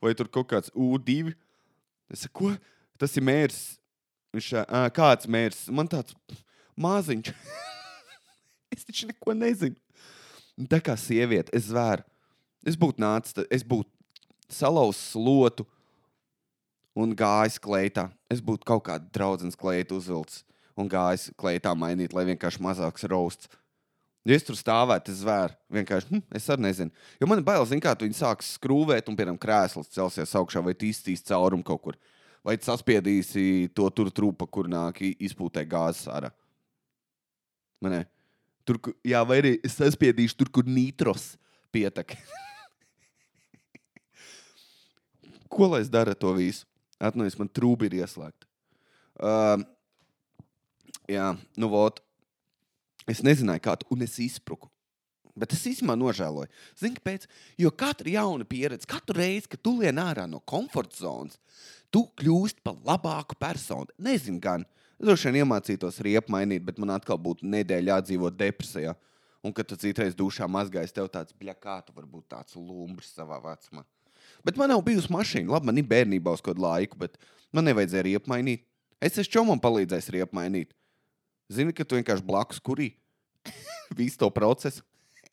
vai 0.00 0.16
tur 0.16 0.32
kaut 0.32 0.48
kāds 0.54 0.72
U2. 0.72 1.34
Es 2.08 2.24
saku, 2.24 2.54
ko? 2.54 2.56
Tas 2.96 3.12
ir 3.20 3.28
mērs. 3.28 3.60
Viņš 4.32 4.52
saka, 4.54 4.72
"Ā, 4.72 4.88
kāds 4.94 5.28
mērs? 5.28 5.66
Man 5.68 5.88
tāds 5.88 6.16
maziņš. 6.80 7.34
es 8.76 8.88
taču 8.88 9.12
neko 9.12 9.36
nezinu. 9.36 9.76
Un 10.56 10.68
Tā 10.70 10.80
kā 10.80 10.96
sieviete, 10.96 11.52
es 11.56 11.68
zvēru. 11.68 12.04
Es 12.66 12.78
būtu 12.80 13.02
nācis, 13.02 13.36
es 13.52 13.62
būtu 13.62 13.90
salauzis 14.50 15.12
slotu 15.12 15.66
un 16.96 17.12
gājis 17.14 17.60
kleitā. 17.62 18.08
Es 18.32 18.40
būtu 18.42 18.66
kaut 18.66 18.86
kādu 18.88 19.10
draugu 19.12 19.50
kleitu 19.60 20.00
uzvilcis. 20.00 20.44
un 20.76 20.88
gājis 20.92 21.30
kleitā 21.40 21.72
mainīt, 21.72 22.12
lai 22.12 22.26
vienkārši 22.28 22.60
mazāks 22.60 23.06
rausts. 23.08 23.48
Ja 24.26 24.34
es 24.36 24.44
tur 24.44 24.58
stāvētu, 24.58 25.08
es 25.08 25.22
zvēru. 25.22 25.54
Vienkārši, 25.72 26.10
hm, 26.10 26.22
es 26.36 26.48
arī 26.52 26.66
nezinu. 26.66 26.90
Jo 27.20 27.28
man 27.30 27.38
ir 27.38 27.46
bail, 27.46 27.64
zin, 27.64 27.80
kā 27.80 27.94
tu 27.96 28.04
viņu 28.04 28.18
sāks 28.18 28.50
skrūvēt, 28.58 29.08
un, 29.08 29.16
piemēram, 29.16 29.38
krēsls 29.40 29.88
celsies 29.94 30.34
augšā, 30.36 30.60
vai 30.60 30.74
izcīs 30.74 31.24
caurumu 31.24 31.64
kaut 31.64 31.80
kur. 31.80 31.96
Vai 32.44 32.58
saspiedīsi 32.60 33.70
to 33.72 33.88
tur 33.88 34.10
trūpa, 34.10 34.44
kur 34.50 34.68
nāk 34.68 35.00
izpūtē 35.00 35.64
gāzes 35.64 36.10
ārā. 36.12 36.28
Man 37.80 37.96
ne? 37.96 38.02
Tur, 38.66 38.80
ku- 38.82 38.96
jā, 39.06 39.20
vai 39.26 39.38
arī 39.42 39.52
es 39.64 39.76
saspiedīšu 39.78 40.36
tur, 40.40 40.50
kur 40.50 40.66
nitros 40.66 41.34
pietek. 41.74 42.16
Ko 45.52 45.68
lai 45.70 45.82
es 45.84 45.90
daru 45.92 46.12
ar 46.12 46.18
to 46.18 46.32
visu? 46.36 46.66
Atnāc, 46.98 47.36
man 47.38 47.48
trūka 47.52 47.86
ir 47.86 47.98
ieslēgta. 48.00 48.48
Uh, 49.20 49.62
jā, 51.08 51.28
nu, 51.60 51.68
vot. 51.72 52.00
Es 53.06 53.22
nezināju, 53.22 53.62
kā 53.62 53.76
tu, 53.78 53.86
un 53.94 54.02
es 54.02 54.16
izpruku. 54.22 54.68
Bet 55.36 55.52
es 55.52 55.62
īstenībā 55.68 55.94
nožēloju. 56.00 56.48
Zini, 56.80 56.96
kāpēc? 56.96 57.26
Jo 57.60 57.70
katra 57.70 58.08
jauna 58.14 58.46
pieredze, 58.48 58.88
katru 58.88 59.18
reizi, 59.20 59.50
kad 59.52 59.60
tu 59.62 59.74
lien 59.82 60.00
ārā 60.00 60.24
no 60.30 60.40
komforta 60.48 60.96
zonas, 61.04 61.36
tu 61.92 62.06
kļūsti 62.18 62.64
par 62.64 62.78
labāku 62.88 63.36
personu. 63.38 63.92
Nezinu, 64.00 64.40
gan. 64.42 64.64
Es 64.96 65.04
droši 65.04 65.28
vien 65.28 65.42
iemācītos 65.42 65.98
riepu 66.04 66.32
mainīt, 66.32 66.62
bet 66.64 66.78
man 66.80 66.94
atkal 66.94 67.18
būtu 67.20 67.44
nedēļa 67.52 67.98
jādzīvot 67.98 68.36
depresijā. 68.38 68.94
Un, 69.44 69.52
kad 69.54 69.68
tu 69.68 69.76
citreiz 69.78 70.16
dušā 70.16 70.48
mazgājies, 70.50 70.94
tev 70.96 71.10
tāds, 71.12 71.34
bļa, 71.36 71.54
kā 71.60 71.76
tu 71.84 71.92
vari 71.94 72.08
būt 72.10 72.30
tāds 72.32 72.56
lumbrs 72.56 73.12
savā 73.14 73.36
vecumā. 73.44 73.84
Bet 74.46 74.56
man 74.58 74.72
nav 74.72 74.80
bijusi 74.86 75.12
mašīna. 75.12 75.52
Labi, 75.52 75.68
man 75.68 75.78
ir 75.78 75.86
bērnībā 75.90 76.32
uz 76.34 76.42
kādu 76.42 76.64
laiku, 76.64 76.98
bet 76.98 77.20
man 77.54 77.68
nevajadzēja 77.68 78.06
riepu 78.08 78.32
mainīt. 78.32 78.64
Es 78.98 79.20
esmu 79.20 79.36
čomam 79.36 79.60
palīdzējis 79.62 80.10
riepu 80.16 80.38
mainīt. 80.38 80.72
Zini, 81.52 81.74
ka 81.76 81.84
tu 81.86 81.98
vienkārši 81.98 82.26
blakus 82.26 82.58
kurī 82.58 82.94
visu 83.98 84.18
to 84.18 84.30
procesu. 84.34 84.82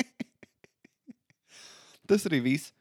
Tas 2.09 2.27
arī 2.29 2.43
viss. 2.43 2.73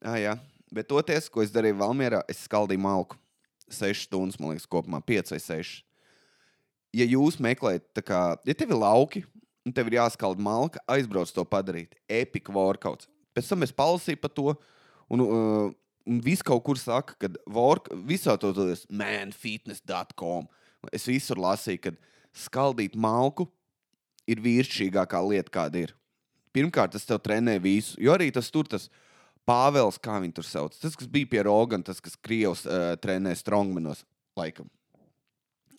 Ah, 0.00 0.16
jā. 0.22 0.36
Bet 0.72 0.88
toties, 0.90 1.28
ko 1.32 1.42
es 1.44 1.52
darīju 1.54 1.78
Valmjerā, 1.82 2.22
es 2.30 2.46
skaldīju 2.46 2.82
malku. 2.82 3.18
6 3.72 4.06
stundas, 4.06 4.38
man 4.38 4.54
liekas, 4.54 4.68
kopumā 4.70 5.02
5 5.02 5.34
vai 5.34 5.42
6. 5.42 5.82
Ja 6.96 7.04
jūs 7.04 7.36
meklējat, 7.42 8.00
kā, 8.06 8.20
ja 8.46 8.54
tev 8.56 8.72
ir 8.72 8.80
lauki, 8.80 9.24
un 9.66 9.74
tev 9.74 9.90
ir 9.90 9.98
jāskalda 9.98 10.42
malka, 10.42 10.80
aizbrauc 10.90 11.32
to 11.34 11.44
padarīt. 11.48 11.96
Epic 12.08 12.48
workouts. 12.54 13.10
Pēc 13.36 13.50
tam 13.50 13.66
es 13.66 13.74
palasīju 13.76 14.20
par 14.22 14.32
to, 14.32 14.54
un, 15.12 15.24
uh, 15.24 15.66
un 16.06 16.20
viss 16.24 16.44
kaut 16.46 16.62
kur 16.64 16.80
saka, 16.80 17.16
ka 17.20 17.30
work, 17.52 17.90
visā 18.08 18.38
to 18.40 18.52
tas 18.56 18.86
manfitness.com. 18.88 20.46
Es 20.94 21.08
visur 21.10 21.40
lasīju, 21.42 21.82
ka 21.88 21.92
skaldīt 22.46 22.96
malku 22.96 23.48
ir 24.30 24.40
vīrišķīgākā 24.44 25.20
lieta, 25.26 25.52
kāda 25.52 25.82
ir. 25.86 25.96
Pirmkārt, 26.56 26.94
tas 26.94 27.04
tev 27.04 27.20
trenē 27.20 27.58
visu, 27.60 27.98
jo 28.00 28.14
arī 28.14 28.30
tas 28.32 28.48
tur 28.52 28.68
tas 28.70 28.88
Pāvils, 29.46 30.00
kā 30.02 30.16
viņi 30.18 30.34
tur 30.34 30.46
sauc. 30.46 30.74
Tas, 30.74 30.96
kas 30.98 31.06
bija 31.06 31.28
pie 31.30 31.44
Rogana, 31.46 31.84
tas, 31.86 32.00
kas 32.02 32.16
Krievs 32.18 32.64
uh, 32.66 32.96
trenē 32.98 33.30
strongmanos, 33.38 34.00
laikam. 34.38 34.66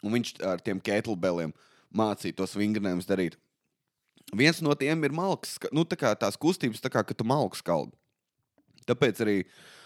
Un 0.07 0.15
viņš 0.15 0.37
ar 0.47 0.63
tiem 0.63 0.79
kettlebelliem 0.83 1.51
mācīja 1.91 2.39
tos 2.39 2.55
vingrinājumus 2.57 3.09
darīt. 3.09 3.35
Viens 4.35 4.59
no 4.63 4.73
tiem 4.75 5.03
ir 5.07 5.15
malks, 5.15 5.55
nu, 5.71 5.85
tā 5.87 5.95
kā 5.99 6.11
tās 6.19 6.39
kustības, 6.39 6.81
tā 6.83 6.91
kā 6.91 7.03
ka 7.07 7.15
tu 7.15 7.27
malku 7.27 7.59
skaldi. 7.59 7.95
Tāpēc 8.87 9.21
arī 9.23 9.37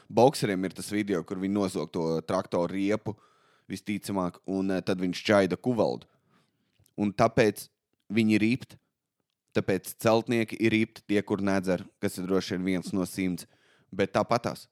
boxeriem 0.10 0.66
ir 0.66 0.74
tas 0.78 0.90
video, 0.94 1.22
kur 1.26 1.42
viņi 1.42 1.54
nozog 1.54 1.92
to 1.94 2.06
traktoru 2.26 2.74
riepu, 2.74 3.16
visticamāk, 3.70 4.40
un 4.50 4.74
uh, 4.74 4.82
tad 4.86 5.02
viņš 5.02 5.22
čaida 5.26 5.58
kuvaldu. 5.58 6.10
Un 7.00 7.14
tāpēc 7.14 7.68
viņi 8.12 8.38
ir 8.38 8.46
rīpti. 8.46 8.78
Tāpēc 9.56 9.96
celtnieki 10.00 10.58
ir 10.64 10.74
rīpti 10.74 11.04
tie, 11.12 11.22
kur 11.28 11.42
nedzer, 11.44 11.84
kas 12.02 12.18
ir 12.18 12.28
droši 12.28 12.56
vien 12.56 12.68
viens 12.70 12.94
no 12.96 13.06
simts. 13.08 13.48
Bet 13.92 14.14
tāpatās. 14.16 14.68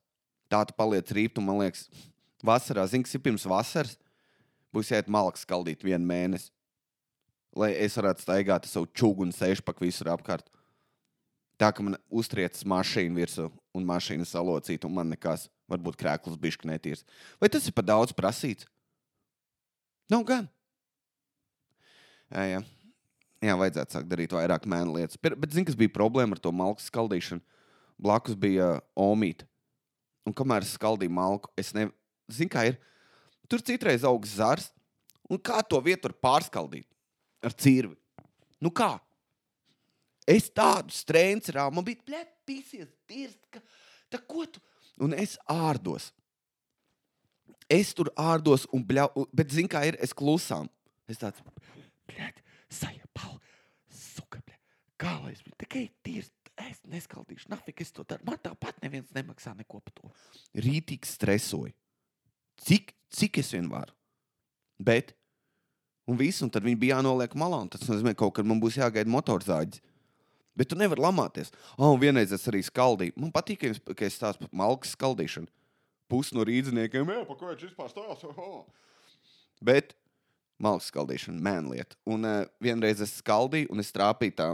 Tā 0.49 0.63
tu 0.65 0.75
paliec 0.77 1.09
rīpt, 1.13 1.39
un 1.39 1.49
man 1.49 1.59
liekas, 1.61 1.87
vasarā, 2.45 2.85
zini, 2.87 3.05
kas 3.05 3.17
ir 3.17 3.23
pirms 3.25 3.45
vasaras, 3.49 3.97
būs 4.75 4.91
jāiet 4.93 5.09
malks 5.11 5.45
skaldīt 5.45 5.83
vienu 5.85 6.05
mēnesi. 6.09 6.51
Lai 7.57 7.71
es 7.73 7.97
varētu 7.97 8.23
staigāt 8.23 8.67
savu 8.69 8.87
čūgu 8.93 9.25
un 9.25 9.33
sēžpaku 9.33 9.87
visur 9.87 10.11
apkārt. 10.13 10.45
Tā 11.59 11.71
kā 11.75 11.83
man 11.83 11.97
uztriecas 12.07 12.63
mašīna 12.63 13.17
virsū 13.19 13.49
un 13.75 13.87
mašīna 13.87 14.27
salocīta, 14.27 14.87
un 14.87 14.95
man 14.95 15.09
nekas, 15.11 15.49
varbūt 15.67 15.97
krēkls 15.99 16.37
bišķi 16.39 16.69
netīrs. 16.69 17.03
Vai 17.41 17.49
tas 17.51 17.65
ir 17.67 17.75
par 17.75 17.87
daudz 17.89 18.13
prasīts? 18.15 18.69
Nav 20.09 20.23
gan. 20.29 20.47
Jā, 22.29 22.45
jā. 22.45 22.61
jā, 23.43 23.55
vajadzētu 23.57 23.97
sākt 23.97 24.09
darīt 24.09 24.33
vairāk 24.33 24.65
mēnu 24.69 24.95
lietas. 24.95 25.19
Bet, 25.21 25.35
zini, 25.51 25.65
kas 25.67 25.77
bija 25.77 25.93
problēma 25.93 26.37
ar 26.37 26.41
to 26.41 26.53
malku 26.53 26.85
skaldīšanu? 26.85 27.41
Blakus 27.99 28.37
bija 28.39 28.75
uh, 28.77 28.83
omīte. 29.09 29.47
Un 30.27 30.35
kamēr 30.37 30.63
es 30.63 30.75
skaldīju 30.77 31.11
malku, 31.13 31.51
es 31.59 31.73
nevaru. 31.75 31.95
Zini, 32.29 32.51
kā 32.53 32.67
ir? 32.69 32.77
Tur 33.49 33.63
citreiz 33.65 34.05
aug 34.05 34.25
zars, 34.29 34.69
un 35.29 35.41
kā 35.41 35.63
to 35.65 35.79
vietu 35.81 36.09
var 36.09 36.15
pārskaldīt 36.27 36.85
ar 37.45 37.55
cirvi? 37.57 37.95
Nu 38.61 38.71
kā? 38.75 38.93
Es 40.29 40.51
tādu 40.53 40.93
strēnci 40.93 41.55
rāvu, 41.55 41.73
man 41.79 41.85
bija 41.87 42.03
plēpīsies, 42.05 42.91
tirst, 43.09 43.41
ka 43.49 43.61
tā 44.13 44.21
ko 44.29 44.45
tu? 44.45 44.61
Un 45.01 45.15
es 45.17 45.37
ārdos. 45.49 46.11
Es 47.69 47.93
tur 47.97 48.11
ārdos, 48.17 48.67
un 48.73 48.83
bļau, 48.85 49.25
bet 49.33 49.53
zini, 49.53 49.69
kā 49.71 49.81
ir? 49.89 49.97
Es 50.03 50.13
klusām. 50.13 50.69
Es 51.09 51.17
tāds, 51.21 51.41
blēd, 52.09 52.41
sajapal, 52.73 53.39
suka, 53.89 54.41
blēd. 54.43 54.61
Kā 55.01 55.15
lai 55.23 55.33
es, 55.33 55.41
tikai 55.61 55.87
tirst, 56.05 56.33
es 56.69 56.81
neskaldīšu, 56.91 57.49
nafik 57.49 57.81
es 57.85 57.93
to 57.95 58.05
daru. 58.05 58.25
Man 58.27 58.41
tāpat 58.43 58.81
neviens 58.83 59.09
nemaksā 59.15 59.55
neko 59.57 59.81
par 59.81 59.95
to. 59.97 60.11
Rītīgi 60.57 61.09
stresoju. 61.09 61.73
Cik, 62.65 62.93
cik 63.13 63.39
es 63.41 63.51
vien 63.55 63.69
varu? 63.71 63.93
Bet, 64.79 65.13
un 66.09 66.19
viss, 66.19 66.43
un 66.43 66.51
tad 66.51 66.65
viņi 66.65 66.79
bija 66.79 66.97
jānoliek 66.99 67.35
malā, 67.39 67.61
un 67.65 67.71
tas 67.71 67.85
nozīmē, 67.87 68.15
ka 68.15 68.23
kaut 68.25 68.37
kad 68.39 68.47
man 68.47 68.61
būs 68.63 68.79
jāgaida 68.79 69.11
motorzāģis. 69.11 69.83
Bet 70.59 70.71
tu 70.71 70.75
nevari 70.75 70.99
lamāties. 70.99 71.53
Oh, 71.77 71.93
un 71.93 72.01
vienreiz 72.01 72.33
es 72.35 72.43
arī 72.51 72.59
skaldīju. 72.65 73.15
Man 73.19 73.31
patīk, 73.31 73.61
ka 73.61 73.69
es, 73.71 73.79
ka 73.79 74.07
es 74.07 74.17
stāstu 74.19 74.43
par 74.43 74.51
malku 74.59 74.89
skaldīšanu. 74.89 75.47
Pusi 76.11 76.35
no 76.35 76.43
rīzniekiem, 76.43 77.11
jā, 77.13 77.21
pa 77.27 77.37
ko 77.37 77.51
viņš 77.51 77.63
vispār 77.69 77.91
stāsta. 77.91 78.31
Oh. 78.33 78.65
Bet 79.63 79.93
malku 80.59 80.83
skaldīšana, 80.83 81.39
mēnlieta. 81.45 81.95
Un 82.11 82.27
uh, 82.27 82.41
vienreiz 82.63 82.99
es 83.05 83.15
skaldīju, 83.21 83.69
un 83.71 83.83
es 83.83 83.93
trāpīju 83.95 84.35
tā. 84.41 84.49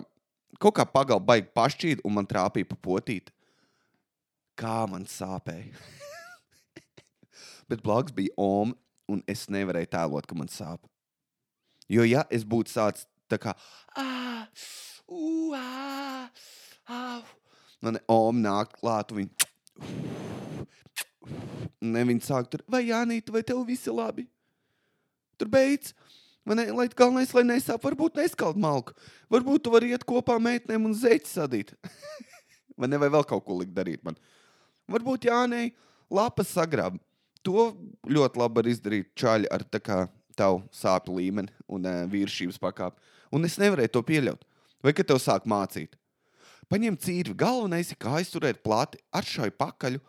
Kaut 0.61 0.77
kā 0.77 0.85
pagalba 0.87 1.33
baigi 1.33 1.49
pašķīt, 1.57 2.05
un 2.05 2.19
man 2.19 2.29
trāpīja 2.29 2.69
pa 2.69 2.77
potīt. 2.85 3.33
Kā 4.59 4.83
man 4.91 5.09
sāpēja. 5.09 5.73
Bet 7.69 7.83
blakus 7.85 8.13
bija 8.15 8.33
Oma, 8.37 8.75
un 9.09 9.21
es 9.29 9.45
nevarēju 9.53 9.91
tēlot, 9.93 10.27
ka 10.29 10.37
man 10.37 10.49
sāp. 10.51 10.85
Jo, 11.91 12.05
ja 12.05 12.25
es 12.33 12.45
būtu 12.45 12.73
sācis 12.73 13.05
tā 13.29 13.37
kā, 13.41 13.53
ah, 13.97 14.45
uh, 15.09 15.53
ah, 15.57 16.29
ah, 16.89 17.33
man 17.85 17.99
Oma 18.09 18.41
nāk 18.41 18.73
klāt, 18.79 19.13
un 19.13 19.23
viņa, 19.23 19.33
ne 21.85 22.05
viņa 22.09 22.25
sāk 22.25 22.49
tur, 22.49 22.65
vai 22.69 22.85
Jānīt, 22.87 23.29
vai 23.33 23.43
tev 23.45 23.61
viss 23.67 23.89
ir 23.89 23.97
labi? 23.97 24.27
Tur 25.39 25.51
beidz. 25.51 25.93
Man 26.45 26.61
lai 26.77 26.85
galvenais, 26.93 27.31
lai 27.33 27.41
nesāp, 27.47 27.81
varbūt 27.81 28.19
neskald 28.19 28.57
malku. 28.61 28.93
Varbūt 29.33 29.63
tu 29.65 29.71
vari 29.73 29.89
iet 29.95 30.03
kopā 30.05 30.37
meitnēm 30.37 30.83
un 30.85 30.93
zeķi 30.93 31.31
sadīt. 31.31 31.73
Vai 32.75 32.89
ne, 32.91 32.97
vai 32.99 33.07
vēl 33.07 33.23
kaut 33.23 33.45
ko 33.47 33.55
likt 33.55 33.71
darīt 33.71 34.01
man. 34.03 34.17
Varbūt 34.91 35.29
Jānei 35.29 35.69
lapas 36.11 36.49
sagrab. 36.51 36.97
To 37.45 37.67
ļoti 38.09 38.41
labi 38.41 38.59
var 38.59 38.69
izdarīt 38.69 39.11
čaļi 39.17 39.51
ar 39.53 39.65
tavu 40.35 40.63
sāpju 40.73 41.19
līmeni 41.19 41.53
un 41.71 41.85
uh, 41.85 42.03
vīrišķības 42.11 42.59
pakāpi. 42.61 43.13
Un 43.35 43.47
es 43.47 43.59
nevarēju 43.61 43.93
to 43.93 44.01
pieļaut. 44.05 44.41
Vai 44.83 44.93
kad 44.93 45.07
tev 45.09 45.21
sāk 45.21 45.47
mācīt? 45.49 45.95
Paņem 46.69 46.97
cīri, 46.97 47.35
galvenais 47.37 47.91
ir 47.93 47.99
kā 48.01 48.17
aizturēt 48.19 48.63
plati, 48.65 48.99
atšauj 49.13 49.53
pakaļ, 49.59 49.99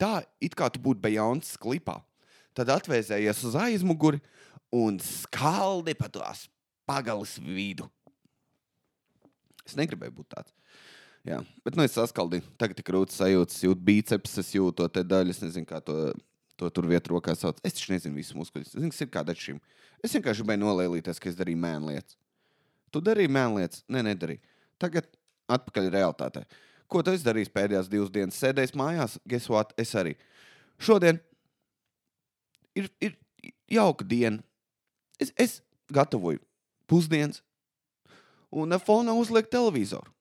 tā 0.00 0.24
it 0.40 0.56
kā 0.56 0.70
tu 0.72 0.80
būtu 0.82 1.02
bejons 1.04 1.54
klipā. 1.60 1.98
Tad 2.56 2.72
atvēsējies 2.72 3.42
uz 3.44 3.56
aizmuguri 3.60 4.22
un 4.72 4.96
skaldi 5.02 5.92
pa 5.96 6.08
tās 6.12 6.46
pagalas 6.88 7.36
vidu. 7.42 7.88
Es 9.66 9.76
negribēju 9.76 10.14
būt 10.16 10.30
tāds. 10.32 10.54
Jā, 11.26 11.40
bet 11.66 11.76
nu, 11.76 11.82
es 11.82 11.96
saskaldīju. 11.98 12.46
Tagad 12.60 12.78
ir 12.78 12.86
grūti 12.86 13.16
sajūtas, 13.16 13.58
jūt 13.66 13.80
biceps, 13.82 14.36
es 14.40 14.52
jūtu 14.54 14.86
to 14.86 15.02
daļu. 15.02 15.34
Es 15.34 15.42
nezinu, 15.42 15.66
kā 15.66 15.80
to, 15.82 16.12
to 16.60 16.70
tur 16.72 16.88
vietu 16.88 17.14
rokā 17.14 17.34
sauc. 17.36 17.58
Es 17.64 17.76
taču 17.76 17.92
nezinu 17.92 18.16
visu 18.16 18.36
muskuļus. 18.38 18.72
Es 18.72 18.78
zinu, 18.78 18.92
kas 18.92 19.04
ir 19.04 19.10
kāda 19.12 19.34
šīm. 19.36 19.60
Es 20.04 20.14
vienkārši 20.16 20.44
gribēju 20.44 20.62
nolēlīties, 20.62 21.20
ka 21.20 21.30
es 21.30 21.38
darīju 21.38 21.60
mēnlietas. 21.62 22.16
Tu 22.94 23.02
darīji 23.04 23.32
mēnlietas? 23.36 23.84
Ne, 23.92 24.02
nedarīju. 24.06 24.40
Tagad 24.80 25.08
atpakaļ 25.52 25.90
realitātē. 25.92 26.44
Ko 26.90 27.02
tu 27.02 27.12
esi 27.12 27.26
darījis 27.26 27.52
pēdējās 27.52 27.90
divas 27.90 28.12
dienas? 28.14 28.38
Sēdējis 28.40 28.76
mājās, 28.78 29.18
what? 29.50 29.72
Es 29.80 29.92
arī. 29.98 30.14
Šodien 30.78 31.18
ir, 32.76 32.88
ir 33.02 33.16
jauka 33.72 34.06
diena. 34.06 34.42
Es, 35.20 35.32
es 35.36 35.58
gatavoju 35.92 36.40
pusdienas 36.90 37.42
un 38.52 38.76
fonā 38.84 39.16
uzlieku 39.16 39.50
televizoru. 39.52 40.12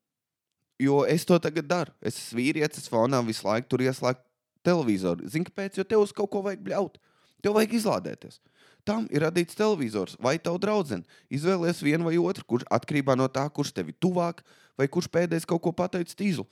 Jo 0.82 1.04
es 1.08 1.24
to 1.28 1.38
tagad 1.40 1.68
daru. 1.70 1.94
Es 2.04 2.18
esmu 2.20 2.42
vīrietis, 2.42 2.84
es 2.84 2.92
fonā 2.92 3.22
visu 3.24 3.46
laiku 3.48 3.70
tur 3.72 3.86
ieslēgtu 3.86 4.25
televizoru. 4.66 5.30
Zini, 5.30 5.48
kāpēc? 5.48 5.80
Jo 5.80 5.86
tev 5.88 6.04
uz 6.04 6.14
kaut 6.16 6.32
ko 6.34 6.42
vajag 6.46 6.64
bļaut. 6.66 7.00
Tev 7.46 7.56
vajag 7.58 7.78
izlādēties. 7.78 8.40
Tam 8.86 9.08
ir 9.14 9.24
radīts 9.26 9.58
televizors 9.58 10.18
vai 10.22 10.36
tavu 10.42 10.60
draugu. 10.62 11.00
Izvēlies 11.34 11.82
vienu 11.86 12.10
vai 12.10 12.18
otru, 12.22 12.46
kurš 12.46 12.68
atkarībā 12.74 13.16
no 13.18 13.26
tā, 13.30 13.48
kurš 13.50 13.74
tev 13.74 13.90
ir 13.90 13.98
tuvāk, 14.02 14.44
vai 14.78 14.90
kurš 14.92 15.10
pēdējais 15.14 15.48
kaut 15.50 15.64
ko 15.64 15.74
pateicis 15.74 16.18
tīzu. 16.18 16.46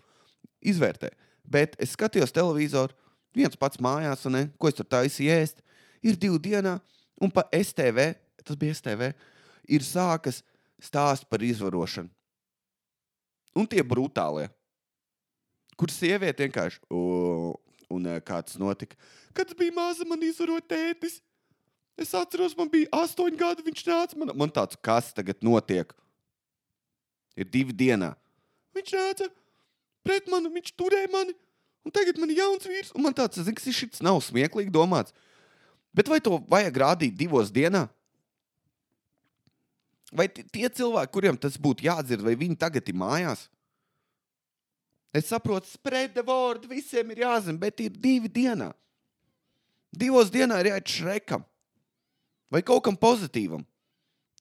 Izvērtē. 0.63 1.12
Bet 1.43 1.75
es 1.82 1.93
skatījos 1.93 2.34
televizoru, 2.34 2.96
viens 3.36 3.58
pats 3.60 3.82
mājās, 3.82 4.25
un 4.29 4.38
ne, 4.38 4.43
ko 4.58 4.70
es 4.70 4.77
tur 4.77 4.88
taisīju 4.89 5.36
ēst. 5.36 5.62
Ir 6.03 6.17
divi 6.20 6.39
dienā, 6.41 6.77
un 7.22 7.32
pa 7.32 7.46
STV, 7.53 8.13
tas 8.43 8.60
bija 8.60 8.75
STV, 8.75 9.12
ir 9.70 9.86
sākas 9.86 10.41
stāsts 10.84 11.27
par 11.29 11.43
izvarošanu. 11.43 12.10
Un 13.53 13.70
tie 13.70 13.84
brutālie, 13.86 14.48
kur 15.77 15.91
sieviete 15.93 16.48
vienkārši, 16.48 16.79
"O, 16.89 17.53
un 17.94 18.08
eh, 18.10 18.20
kā 18.26 18.40
tas 18.46 18.58
notika, 18.62 18.98
kad 19.38 19.50
es 19.52 19.58
biju 19.60 19.76
maza, 19.78 20.08
man 20.10 20.24
izvaroja 20.26 20.66
tētis. 20.74 21.20
Es 22.00 22.10
atceros, 22.18 22.56
man 22.58 22.72
bija 22.74 22.90
astoņi 23.04 23.38
gadi, 23.38 23.66
viņš 23.68 23.84
nāca 23.86 24.18
man. 24.18 24.32
Man 24.44 24.50
tāds, 24.54 24.78
kas 24.82 25.12
tagad 25.14 25.44
notiek? 25.46 25.92
Ir 27.38 27.46
divi 27.54 27.74
dienā. 27.74 28.16
Viņš 28.74 28.94
nāca 28.98 29.28
pret 30.06 30.26
mani, 30.32 30.50
viņš 30.56 30.74
turēja 30.78 31.12
mani, 31.14 31.36
un 31.86 31.94
tagad 31.94 32.18
man 32.18 32.34
ir 32.34 32.42
jauns 32.42 32.66
vīrs. 32.66 32.90
Un 32.98 33.06
man 33.06 33.14
tāds, 33.14 33.38
zini, 33.46 33.74
šis 33.78 34.02
nav 34.06 34.18
smieklīgi 34.26 34.74
domāts. 34.74 35.14
Bet 35.94 36.10
vai 36.10 36.18
to 36.26 36.40
vajag 36.50 36.82
rādīt 36.82 37.14
divos 37.18 37.54
dienā? 37.54 37.86
Vai 40.14 40.28
ti- 40.30 40.44
tie 40.50 40.70
cilvēki, 40.70 41.14
kuriem 41.14 41.38
tas 41.38 41.58
būtu 41.58 41.86
jādzird, 41.86 42.22
vai 42.26 42.34
viņi 42.38 42.58
tagad 42.58 42.90
ir 42.90 42.98
mājās? 42.98 43.48
Es 45.13 45.29
saprotu, 45.29 45.70
spread 45.70 46.15
the 46.17 46.24
word, 46.25 46.65
visiem 46.65 47.12
ir 47.13 47.22
jāzina, 47.22 47.60
bet 47.62 47.84
ir 47.84 47.93
divi 47.93 48.32
dienā. 48.32 48.72
Divos 49.93 50.32
dienā 50.34 50.58
ir 50.63 50.72
jāiet 50.72 50.89
šrekam 50.89 51.43
vai 52.53 52.62
kaut 52.65 52.84
kam 52.86 52.98
pozitīvam. 53.00 53.63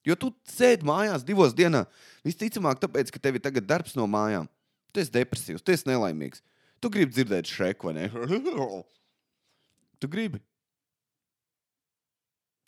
Jo 0.05 0.17
tu 0.19 0.29
sēdi 0.49 0.85
mājās 0.85 1.23
divos 1.25 1.55
dienā. 1.55 1.85
Visticamāk, 2.27 2.81
tāpēc, 2.81 3.09
ka 3.13 3.21
tev 3.23 3.39
ir 3.39 3.43
tagad 3.43 3.65
darbs 3.65 3.95
no 3.97 4.05
mājām. 4.09 4.49
Tu 4.93 5.01
esi 5.01 5.13
depresīvs, 5.15 5.63
tu 5.63 5.73
esi 5.73 5.87
nelaimīgs. 5.89 6.43
Tu 6.83 6.91
gribi 6.91 7.15
dzirdēt 7.15 7.49
šreku, 7.49 7.89
vai 7.89 7.95
ne? 7.95 8.09
tu 10.03 10.09
gribi. 10.11 10.41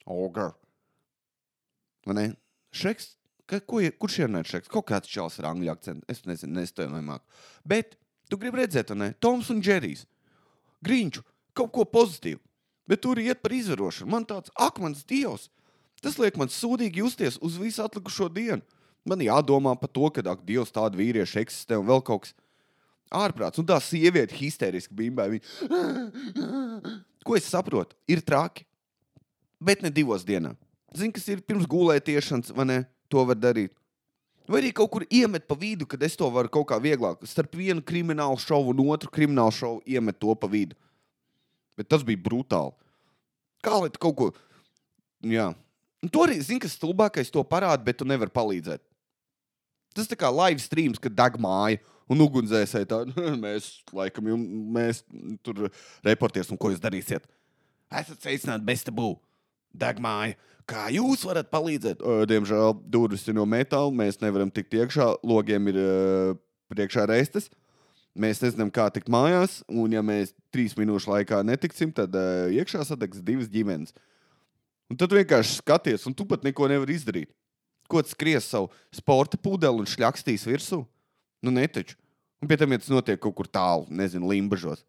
Ogar. 0.07 0.55
Vai 2.07 2.15
ne? 2.17 2.25
Šreks, 2.75 3.13
ka, 3.49 3.59
ko, 3.61 3.81
kurš 4.01 4.19
ir 4.23 4.35
šreks? 4.47 4.71
Kaut 4.71 4.87
kāds 4.89 5.09
čels 5.11 5.39
ar 5.39 5.51
angļu 5.51 5.71
akcentu. 5.73 6.05
Es 6.11 6.23
nezinu, 6.25 6.61
es 6.61 6.73
to 6.75 6.87
nemāku. 6.89 7.25
Bet 7.65 7.97
tu 8.29 8.37
gribi 8.41 8.63
redzēt, 8.63 8.93
ne? 8.97 9.13
Toms 9.19 9.49
un 9.53 9.61
Džerijs. 9.61 10.05
Grīņķu, 10.85 11.23
kaut 11.57 11.71
ko 11.73 11.85
pozitīvu. 11.85 12.41
Bet 12.85 13.01
tur 13.01 13.19
iet 13.21 13.41
par 13.41 13.53
izvarošanu. 13.55 14.11
Man 14.11 14.25
tāds 14.29 14.53
akmens 14.61 15.05
dievs. 15.07 15.49
Tas 16.03 16.19
liek 16.21 16.37
man 16.37 16.51
sūdīgi 16.53 17.01
justies 17.01 17.39
uz 17.41 17.57
visu 17.57 17.81
atlikušo 17.85 18.29
dienu. 18.29 18.61
Man 19.05 19.21
jādomā 19.21 19.75
par 19.77 19.89
to, 19.93 20.09
ka 20.09 20.23
ak, 20.31 20.41
Dievs 20.45 20.73
tādu 20.73 20.97
vīriešu 20.97 21.43
eksistē 21.43 21.77
un 21.77 21.85
vēl 21.85 22.01
kaut 22.05 22.25
kas 22.25 22.33
ārprāts. 23.13 23.61
Un 23.61 23.67
tā 23.69 23.77
sieviete 23.81 24.33
histēriski 24.33 24.97
bimbē. 24.97 25.27
Viņa... 25.35 25.45
Ko 27.25 27.37
es 27.37 27.49
saprotu? 27.49 27.97
Ir 28.09 28.21
traki. 28.25 28.65
Bet 29.61 29.85
ne 29.85 29.91
divos 29.93 30.25
dienā. 30.25 30.55
Zini, 30.95 31.13
kas 31.13 31.27
ir 31.29 31.43
pirms 31.45 31.67
gulētiešanas, 31.69 32.53
vai 32.55 32.65
ne? 32.69 32.79
To 33.13 33.25
var 33.27 33.37
darīt. 33.37 33.73
Vai 34.45 34.61
arī 34.61 34.71
kaut 34.77 34.91
kur 34.93 35.05
iemet 35.09 35.47
pa 35.49 35.57
vidu, 35.57 35.87
kad 35.89 36.01
es 36.05 36.13
to 36.17 36.27
varu 36.29 36.51
kaut 36.53 36.67
kā 36.69 36.77
vieglāk. 36.81 37.23
Starp 37.25 37.55
vienu 37.57 37.81
kriminālu 37.81 38.37
šovu 38.41 38.75
un 38.75 38.83
otru 38.93 39.09
kriminālu 39.13 39.53
šovu 39.53 39.81
iemet 39.89 40.19
to 40.21 40.35
pa 40.37 40.49
vidu. 40.49 40.77
Bet 41.75 41.89
tas 41.89 42.05
bija 42.05 42.21
brutāli. 42.21 42.75
Kā 43.65 43.73
lai 43.81 43.89
tu 43.89 44.01
kaut 44.01 44.17
ko. 44.19 44.27
Jā. 45.25 45.49
Un 46.05 46.11
to 46.13 46.21
arī 46.21 46.37
zini, 46.37 46.61
kas 46.61 46.75
stulbākais 46.77 47.33
to 47.33 47.41
parāda, 47.49 47.81
bet 47.81 47.97
tu 47.97 48.05
nevari 48.05 48.33
palīdzēt. 48.33 48.83
Tas 49.97 50.09
tā 50.11 50.17
kā 50.19 50.29
live 50.29 50.61
streams, 50.61 51.01
kad 51.01 51.15
deg 51.17 51.39
māja 51.41 51.79
un 52.11 52.21
ugunsdzēsēji 52.21 52.89
tādu 52.91 53.29
mēs, 53.45 53.71
laikam, 53.95 54.29
jums, 54.29 54.51
mēs 54.75 55.01
tur 55.45 55.69
reportieris 56.05 56.51
un 56.53 56.59
ko 56.61 56.69
jūs 56.73 56.83
darīsiet. 56.83 57.25
Esat 57.89 58.19
sveicināti 58.19 58.67
bez 58.67 58.85
tabū. 58.85 59.15
Deg 59.75 59.99
māja. 60.03 60.37
Kā 60.65 60.87
jūs 60.89 61.21
varat 61.27 61.51
palīdzēt? 61.51 62.01
Diemžēl 62.29 62.73
durvis 62.89 63.27
ir 63.29 63.35
no 63.37 63.45
metāla, 63.45 63.91
mēs 63.93 64.17
nevaram 64.23 64.49
tikt 64.49 64.73
iekšā, 64.73 65.11
logiem 65.21 65.69
ir 65.69 65.77
ā, 65.77 65.89
priekšā 66.73 67.05
reistas. 67.11 67.51
Mēs 68.17 68.39
nezinām, 68.41 68.71
kā 68.73 68.87
tikt 68.95 69.11
mājās, 69.11 69.59
un 69.67 69.93
ja 69.93 70.01
mēs 70.05 70.31
trīs 70.55 70.73
minūšu 70.79 71.11
laikā 71.11 71.41
netiksim, 71.45 71.91
tad 71.93 72.15
uh, 72.15 72.47
iekšā 72.55 72.85
sadegs 72.87 73.19
divas 73.21 73.51
ģimenes. 73.51 73.91
Un 74.89 74.97
tad 74.97 75.11
vienkārši 75.13 75.59
skaties, 75.59 76.05
un 76.07 76.15
tu 76.15 76.25
pat 76.29 76.45
neko 76.45 76.69
nevari 76.71 76.95
izdarīt. 76.95 77.29
Ko 77.91 78.01
tu 78.01 78.15
skries 78.15 78.47
savu 78.47 78.71
sporta 78.95 79.37
pudeli 79.37 79.83
un 79.83 79.89
šļakstīs 79.89 80.47
virsū? 80.47 80.81
Nu, 81.45 81.53
netaču. 81.53 81.99
Un 82.41 82.49
pie 82.49 82.57
tam, 82.57 82.73
ja 82.73 82.81
tas 82.81 82.91
notiek 82.93 83.19
kaut 83.21 83.35
kur 83.37 83.49
tālu, 83.51 83.85
nezinu, 83.93 84.31
limbažos. 84.31 84.81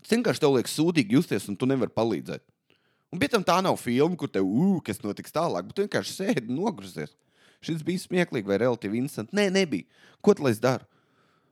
Tas 0.00 0.14
vienkārši 0.14 0.42
tev 0.42 0.56
liek 0.56 0.70
sūdīgi 0.70 1.18
justies, 1.18 1.46
un 1.50 1.58
tu 1.60 1.68
nevari 1.68 1.92
palīdzēt. 1.94 2.42
Un 3.10 3.18
pie 3.18 3.26
tam 3.30 3.42
tā 3.46 3.56
nav 3.64 3.74
filma, 3.80 4.14
kur 4.18 4.30
tev, 4.30 4.46
uh, 4.46 4.78
kas 4.86 5.02
notiks 5.02 5.34
tālāk, 5.34 5.66
bet 5.66 5.76
tu 5.76 5.82
vienkārši 5.82 6.14
sēdi 6.14 6.46
un 6.46 6.60
nogruzies. 6.62 7.16
Šis 7.60 7.82
bija 7.84 8.00
smieklīgi 8.00 8.48
vai 8.48 8.60
relatīvi 8.62 9.00
interesanti. 9.02 9.36
Nē, 9.36 9.48
nebija. 9.52 9.84
Ko 10.24 10.34
lai 10.38 10.54
es 10.54 10.62
daru? 10.62 10.86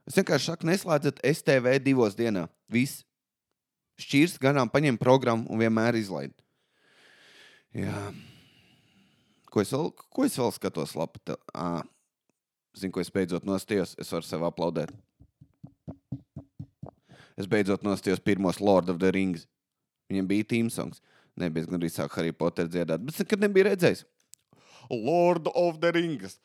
Es 0.08 0.16
vienkārši 0.16 0.48
saku, 0.48 0.68
neslēdziet 0.70 1.20
STV 1.20 1.74
divos 1.84 2.16
dienā. 2.16 2.46
Viss. 2.72 3.02
Šķīrs 3.98 4.38
garām 4.40 4.70
paņem 4.70 4.96
programmu 4.96 5.50
un 5.50 5.60
vienmēr 5.60 5.98
izlaid. 5.98 6.32
Jā. 7.76 8.06
Ko 9.52 9.60
es 9.64 9.72
vēl, 9.74 9.90
ko 9.92 10.24
es 10.24 10.38
vēl 10.38 10.54
skatos? 10.54 10.94
Te, 11.26 11.36
à, 11.52 11.82
zinu, 12.78 12.94
ko 12.94 13.02
es 13.02 13.12
beidzot 13.12 13.44
nostājos. 13.48 13.96
Es 14.00 14.14
varu 14.14 14.24
sev 14.24 14.46
aplaudēt. 14.48 14.94
Es 17.38 17.50
beidzot 17.50 17.84
nostājos 17.86 18.22
pirmos 18.24 18.62
Lord 18.62 18.88
of 18.88 19.02
the 19.02 19.12
Rings. 19.14 19.44
Viņam 20.08 20.30
bija 20.30 20.46
tīmsongs. 20.54 21.02
Nebija 21.38 21.68
gan 21.68 21.78
arī 21.78 21.90
sāk 21.92 22.14
Harry 22.18 22.34
Potter 22.34 22.68
dziedāt, 22.70 23.02
bet 23.04 23.14
es 23.14 23.22
nekad 23.22 23.44
nebiju 23.44 23.68
redzējis. 23.68 24.04
Lord 24.90 25.50
of 25.54 25.80
the 25.82 25.92
Rings. 25.94 26.38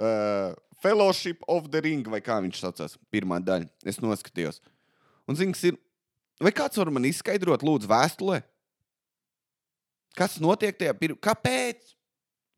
Uh, 0.00 0.56
Fellowship 0.80 1.42
of 1.48 1.68
the 1.70 1.82
Ring, 1.84 2.06
vai 2.08 2.22
kā 2.24 2.38
viņš 2.40 2.62
saucās, 2.62 2.96
pirmā 3.12 3.36
daļa. 3.44 3.68
Es 3.84 4.00
noskatījos. 4.00 4.62
Un 5.28 5.36
zināms, 5.36 5.62
ir. 5.68 5.76
Vai 6.40 6.54
kāds 6.56 6.80
var 6.80 6.88
man 6.88 7.04
izskaidrot, 7.04 7.60
lūdzu, 7.66 7.88
vēstulē? 7.90 8.38
Kas 10.16 10.38
notiek 10.40 10.78
tajā 10.80 10.94
pirmā? 10.96 11.20
Kāpēc? 11.20 11.92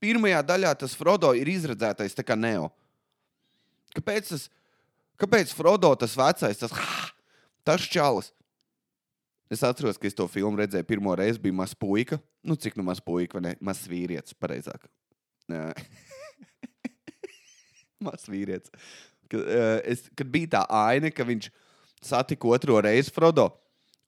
Pirmajā 0.03 0.41
daļā 0.47 0.71
tas 0.79 0.95
Frodo 0.99 1.31
ir 1.39 1.51
izredzētais 1.51 2.15
tā 2.15 2.25
kā 2.27 2.37
Neo. 2.39 2.71
Kāpēc 3.95 4.31
tas? 4.33 4.47
Kāpēc 5.21 5.53
Frodo 5.55 5.91
tas 5.99 6.15
vecais, 6.19 6.63
tas, 6.63 6.73
tas 7.67 7.91
čalis? 7.91 8.33
Es 9.53 9.61
atceros, 9.67 9.99
ka 10.01 10.09
es 10.09 10.17
to 10.17 10.25
filmu 10.33 10.57
redzēju 10.57 10.87
pirmo 10.89 11.13
reizi, 11.19 11.41
bija 11.43 11.59
mazs 11.59 11.77
puika. 11.77 12.17
Nu, 12.41 12.57
cik 12.57 12.79
nu 12.79 12.87
mazs 12.87 13.03
puika, 13.05 13.37
vai 13.37 13.51
ne? 13.51 13.53
Mazs 13.61 13.85
vīrietis, 13.91 14.33
pareizāk. 14.41 14.87
Mazs 18.07 18.31
vīrietis. 18.33 18.73
Kad, 19.29 19.43
uh, 19.43 19.77
es, 19.85 20.07
kad 20.17 20.31
bija 20.33 20.55
tā 20.57 20.63
aina, 20.73 21.13
ka 21.13 21.27
viņš 21.29 21.51
satika 22.03 22.49
otro 22.49 22.81
reizi 22.83 23.13
Frodo. 23.13 23.51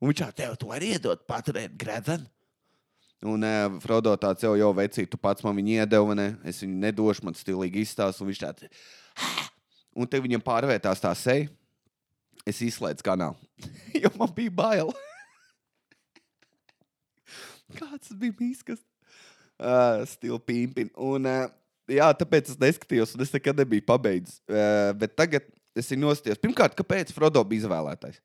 Un 0.00 0.10
viņš 0.10 0.22
tā, 0.22 0.30
tev 0.40 0.56
to 0.60 0.72
var 0.72 0.84
iedot, 0.84 1.22
paturēt 1.28 1.76
gredzenu. 1.78 2.26
Un 3.24 3.44
uh, 3.44 3.76
Frodo 3.84 4.16
tāds 4.20 4.42
jau, 4.44 4.56
jau 4.58 4.72
vecīt, 4.76 5.12
tu 5.12 5.20
pats 5.20 5.44
man 5.44 5.56
viņu 5.60 5.78
iedevi, 5.78 6.08
vai 6.10 6.18
ne? 6.18 6.28
Es 6.48 6.64
viņu 6.64 6.80
nedošu, 6.88 7.28
man 7.28 7.36
stilīgi 7.36 7.84
izstāsta. 7.84 8.24
Un 8.24 8.32
viņš 8.32 8.42
tāds, 8.42 8.66
un 9.92 10.08
te 10.08 10.20
viņam 10.24 10.42
pārvērtās 10.44 11.04
tā 11.04 11.12
seja. 11.16 11.52
Es 12.44 12.58
izslēdzu 12.64 13.04
kanālu, 13.04 13.36
jo 14.02 14.10
man 14.18 14.32
bija 14.36 14.52
bail. 14.52 14.90
Kāds 17.78 18.14
bija 18.18 18.36
mīskas? 18.38 18.80
Uh, 19.54 20.02
Stila 20.10 20.40
pīmpin. 20.42 20.90
Un, 20.98 21.28
uh, 21.30 21.48
jā, 21.90 22.08
tāpēc 22.20 22.52
es 22.54 22.60
neskatījos, 22.60 23.14
un 23.14 23.24
es 23.24 23.34
nekad 23.34 23.58
nebiju 23.62 23.86
pabeidzis. 23.86 24.40
Uh, 24.50 24.92
bet 24.98 25.14
tagad 25.18 25.46
es 25.74 25.88
esmu 25.88 26.06
nostājis. 26.06 26.40
Pirmkārt, 26.42 26.76
kāpēc 26.78 27.12
Frodo 27.14 27.42
bija 27.46 27.64
izvēlētais? 27.64 28.20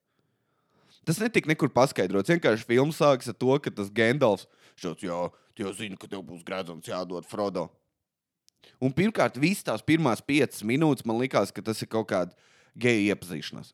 Tas 1.08 1.22
netika 1.22 1.50
nekur 1.50 1.72
paskaidrots. 1.74 2.30
Vienkārši 2.30 2.68
filma 2.70 2.94
sākas 2.94 3.32
ar 3.32 3.38
to, 3.40 3.54
ka 3.64 3.74
tas 3.74 3.90
Gendalfs 3.94 4.46
šāds, 4.80 5.06
jā, 5.06 5.20
jau 5.60 5.74
zina, 5.76 5.98
ka 6.00 6.10
tev 6.10 6.24
būs 6.28 6.44
gradzens 6.46 6.90
jādod 6.90 7.28
Frodo. 7.30 7.68
Un 8.84 8.94
pirmkārt, 8.96 9.40
visas 9.40 9.66
tās 9.68 9.84
pirmās 9.86 10.22
piecas 10.24 10.64
minūtes 10.68 11.08
man 11.08 11.20
likās, 11.20 11.52
ka 11.56 11.64
tas 11.64 11.82
ir 11.84 11.90
kaut 11.92 12.10
kāda 12.12 12.36
geja 12.80 13.14
iepazīšanās. 13.14 13.74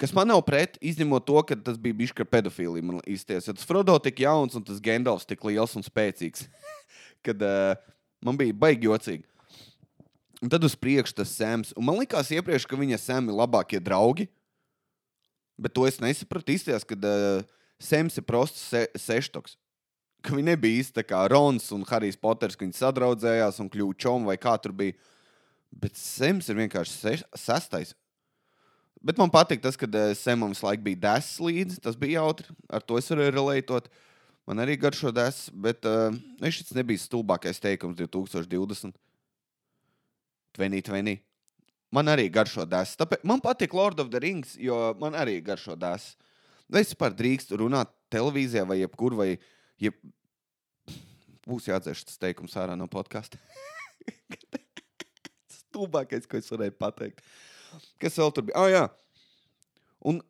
Kas 0.00 0.14
man 0.16 0.30
nav 0.32 0.40
pret, 0.46 0.78
izņemot 0.80 1.26
to, 1.28 1.40
ka 1.44 1.58
tas 1.60 1.76
bija 1.76 1.98
bijis 1.98 2.14
kā 2.16 2.24
pedofīlija. 2.24 2.86
Man 2.88 3.02
izties, 3.04 3.50
ja 3.50 3.52
tas 3.52 3.66
Frodo 3.68 3.98
tik 4.00 4.22
jauns 4.24 4.56
un 4.56 4.64
tas 4.64 4.80
Gendalfs 4.80 5.28
tik 5.28 5.44
liels 5.44 5.76
un 5.76 5.84
spēcīgs. 5.84 6.46
kad 7.26 7.42
uh, 7.42 7.76
man 8.24 8.38
bija 8.40 8.56
baigi 8.56 8.88
jocīgi. 8.88 9.24
Un 10.40 10.48
tad 10.48 10.64
uz 10.64 10.74
priekšu 10.78 11.18
tas 11.20 11.32
Sēms. 11.36 11.74
Un 11.76 11.84
man 11.84 11.98
likās 12.00 12.32
iepriekš, 12.32 12.64
ka 12.68 12.78
viņa 12.80 12.98
Sēmi 13.00 13.32
ir 13.32 13.40
labākie 13.42 13.80
draugi. 13.82 14.30
Bet 15.60 15.74
to 15.76 15.84
es 15.84 16.00
nesapratu. 16.00 16.54
Izties, 16.56 16.86
kad 16.88 17.04
uh, 17.04 17.44
Sēms 17.80 18.16
ir 18.16 18.24
prosts 18.28 18.70
se 18.72 18.86
seštoks. 18.96 19.58
Ka 20.24 20.32
viņi 20.36 20.50
nebija 20.52 20.80
īsti 20.80 20.96
tā 21.00 21.04
kā 21.04 21.22
Rons 21.32 21.70
un 21.76 21.84
Harijs 21.88 22.18
Poters, 22.20 22.56
ka 22.56 22.64
viņi 22.64 22.76
sadraudzējās 22.76 23.60
un 23.60 23.68
kļuva 23.72 23.96
čom 24.00 24.28
vai 24.28 24.36
kā 24.40 24.56
tur 24.60 24.72
bija. 24.76 24.96
Bet 25.70 25.96
Sēms 25.96 26.48
ir 26.48 26.58
vienkārši 26.60 26.96
seš, 26.96 27.24
sestais. 27.36 27.94
Bet 29.00 29.20
man 29.20 29.32
patīk 29.32 29.62
tas, 29.64 29.78
ka 29.80 29.88
uh, 29.88 30.12
Sēmam 30.16 30.52
visu 30.52 30.66
laiku 30.66 30.84
bija 30.84 31.02
desmit 31.06 31.46
līdzi. 31.48 31.80
Tas 31.84 31.96
bija 31.96 32.20
jautri. 32.20 32.52
Ar 32.68 32.84
to 32.84 32.98
es 33.00 33.08
varēju 33.08 33.36
relētot. 33.36 33.88
Man 34.48 34.60
arī 34.60 34.76
garšo 34.80 35.12
desmit, 35.14 35.56
bet 35.66 35.86
uh, 35.88 36.12
šis 36.44 36.74
nebija 36.76 37.00
stulbākais 37.00 37.62
teikums 37.62 37.96
2020. 38.00 38.92
2020. 40.58 41.22
Man 41.90 42.10
arī 42.10 42.28
garšo 42.30 42.66
dēsts. 42.70 42.98
Tāpēc 43.00 43.24
man 43.26 43.42
patīk 43.42 43.72
Lord 43.74 43.98
of 44.02 44.12
the 44.12 44.20
Rings, 44.22 44.54
jo 44.60 44.76
man 45.00 45.16
arī 45.18 45.40
garšo 45.42 45.74
dēsts. 45.78 46.18
Vai 46.70 46.84
es 46.84 46.92
vispār 46.92 47.14
drīkstu 47.18 47.58
runāt 47.58 47.90
televīzijā 48.14 48.62
vai 48.68 48.78
jebkur, 48.78 49.16
vai 49.18 49.30
jeb... 49.82 49.96
būs 51.48 51.66
jāatdzēš 51.66 52.04
tas 52.06 52.20
teikums 52.22 52.54
ārā 52.62 52.76
no 52.78 52.86
podkāsta. 52.90 53.40
Stulbākais, 55.56 56.28
ko 56.30 56.38
es 56.38 56.50
varēju 56.52 56.76
pateikt. 56.78 57.24
Kas 58.02 58.18
vēl 58.18 58.32
tur 58.34 58.46
bija? 58.48 58.56
Ah, 58.58 58.70
jā. 58.70 58.84
Un 60.06 60.20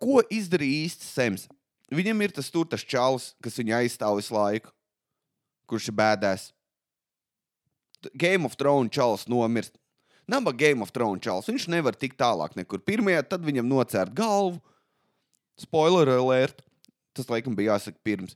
ko 0.00 0.20
izdarīja 0.32 0.88
īsti 0.88 1.08
Sems? 1.08 1.46
Viņam 1.94 2.24
ir 2.24 2.34
tas 2.34 2.50
tur 2.50 2.66
tas 2.68 2.82
čalis, 2.82 3.32
kas 3.44 3.58
viņu 3.60 3.76
aizstāv 3.78 4.18
visu 4.18 4.34
laiku, 4.34 4.72
kurš 5.70 5.90
ir 5.92 5.98
bēdēs. 6.00 6.50
Game 8.18 8.48
of 8.48 8.56
Thrones 8.60 8.92
čalis 8.92 9.28
nomirst. 9.30 9.76
Naba 10.28 10.52
Game 10.52 10.82
of 10.84 10.92
Thrones 10.92 11.22
čalis. 11.24 11.48
Viņš 11.48 11.68
nevar 11.72 11.96
tikt 11.96 12.18
tālāk 12.20 12.56
nekur. 12.56 12.80
Pirmajā, 12.84 13.22
tad 13.28 13.44
viņam 13.44 13.68
nocērt 13.68 14.14
galvu. 14.16 14.60
Spoiler 15.60 16.08
alert. 16.16 16.64
Tas, 17.14 17.28
laikam, 17.30 17.54
bija 17.56 17.76
jāsaka 17.76 18.00
pirms. 18.04 18.34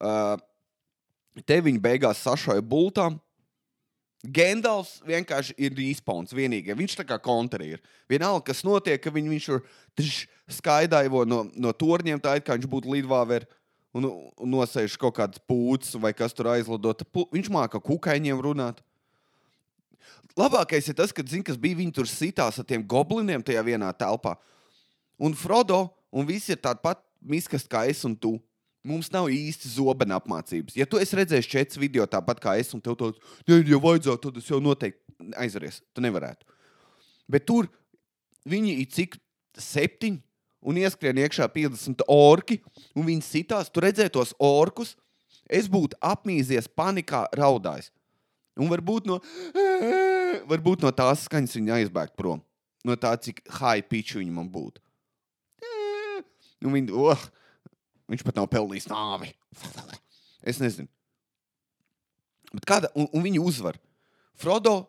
Uh, 0.00 0.38
te 1.46 1.58
viņi 1.62 1.82
beigās 1.82 2.22
sašoja 2.24 2.62
bultām. 2.64 3.18
Gendals 4.24 5.02
vienkārši 5.04 5.52
ir 5.60 5.74
respons 5.76 6.32
vienīgais. 6.32 6.76
Viņš 6.78 6.96
tā 6.96 7.04
kā 7.04 7.18
kontrī 7.20 7.74
ir. 7.76 7.82
Vienalga, 8.08 8.46
kas 8.48 8.62
notiek, 8.64 9.00
ka 9.02 9.12
viņ, 9.12 9.28
viņš 9.34 9.48
tur 9.98 10.08
skaidājo 10.48 11.26
no, 11.28 11.42
no 11.52 11.72
torņiem, 11.76 12.22
tā 12.24 12.38
it 12.38 12.46
kā 12.46 12.56
viņš 12.56 12.70
būtu 12.72 12.94
lidvāver 12.94 13.44
un, 13.92 14.08
un 14.08 14.54
nosēž 14.56 14.96
kaut 15.00 15.18
kādas 15.18 15.42
pūces 15.44 15.98
vai 16.00 16.14
kas 16.16 16.32
tur 16.32 16.48
aizlidot. 16.54 17.04
Viņš 17.34 17.52
māca 17.52 17.80
kukaiņiem 17.82 18.40
runāt. 18.40 18.80
Labākais 20.34 20.88
ir 20.88 20.96
tas, 20.98 21.12
ka, 21.14 21.22
zin, 21.28 21.44
kas 21.46 21.60
bija, 21.60 21.78
viņi 21.78 21.94
tur 21.94 22.08
sitās 22.10 22.56
ar 22.58 22.66
tiem 22.66 22.82
gobliniem 22.82 23.44
tajā 23.44 23.60
vienā 23.66 23.92
telpā. 23.94 24.34
Un 25.20 25.36
Frodo 25.38 25.86
un 26.10 26.26
visi 26.26 26.56
ir 26.56 26.62
tādi 26.64 26.80
pat 26.82 27.04
miskas 27.22 27.68
kā 27.70 27.84
es 27.90 28.02
un 28.08 28.16
tu. 28.16 28.38
Mums 28.84 29.08
nav 29.12 29.30
īsti 29.32 29.70
zobena 29.72 30.18
apmācības. 30.20 30.76
Ja 30.76 30.84
tu 30.84 30.98
esi 31.00 31.16
redzējis 31.16 31.48
četras 31.48 31.80
video 31.80 32.04
tāpat 32.10 32.42
kā 32.42 32.58
es, 32.60 32.74
un 32.76 32.82
tev 32.84 32.98
tāds, 33.00 33.20
ja 33.48 33.56
jau 33.56 33.80
vajadzētu, 33.80 34.20
tad 34.26 34.42
es 34.42 34.50
jau 34.50 34.60
noteikti 34.60 35.32
aizveries. 35.40 35.80
Tu 35.96 36.04
nevarētu. 36.04 36.44
Bet 37.32 37.46
tur 37.48 37.70
viņi 38.44 38.74
ir 38.82 38.90
cik 38.92 39.16
septiņi, 39.56 40.20
un 40.64 40.80
ieskrien 40.80 41.18
iekšā 41.20 41.48
50 41.52 42.04
orki, 42.10 42.58
un 42.96 43.06
viņi 43.08 43.24
sitās. 43.24 43.70
Tu 43.72 43.84
redzēji 43.84 44.14
tos 44.16 44.32
orkus, 44.42 44.94
es 45.48 45.68
būtu 45.70 45.98
apmīzies, 46.04 46.68
panikā 46.68 47.24
raudājis. 47.36 47.90
Un 48.60 48.70
varbūt 48.70 49.08
no, 49.10 49.18
varbūt 50.50 50.84
no 50.84 50.92
tās 50.94 51.24
skaņas 51.28 51.56
viņa 51.58 51.78
aizbēgt 51.80 52.16
prom. 52.20 52.42
No 52.84 52.96
tā, 53.00 53.14
cik 53.16 53.42
high 53.58 53.84
pitch 53.88 54.18
viņa 54.18 54.34
man 54.34 54.50
būtu. 54.52 54.82
Un 56.64 56.76
viņi, 56.76 56.92
oh, 56.92 57.24
Viņš 58.10 58.24
pat 58.26 58.40
nav 58.40 58.50
pelnījis 58.52 58.90
nāvi. 58.92 59.32
Es 60.44 60.58
nezinu. 60.60 60.84
Bet 62.52 62.66
kāda, 62.68 62.90
un, 62.92 63.06
un 63.16 63.22
viņi 63.24 63.38
uzvar. 63.40 63.78
Frodo 64.36 64.82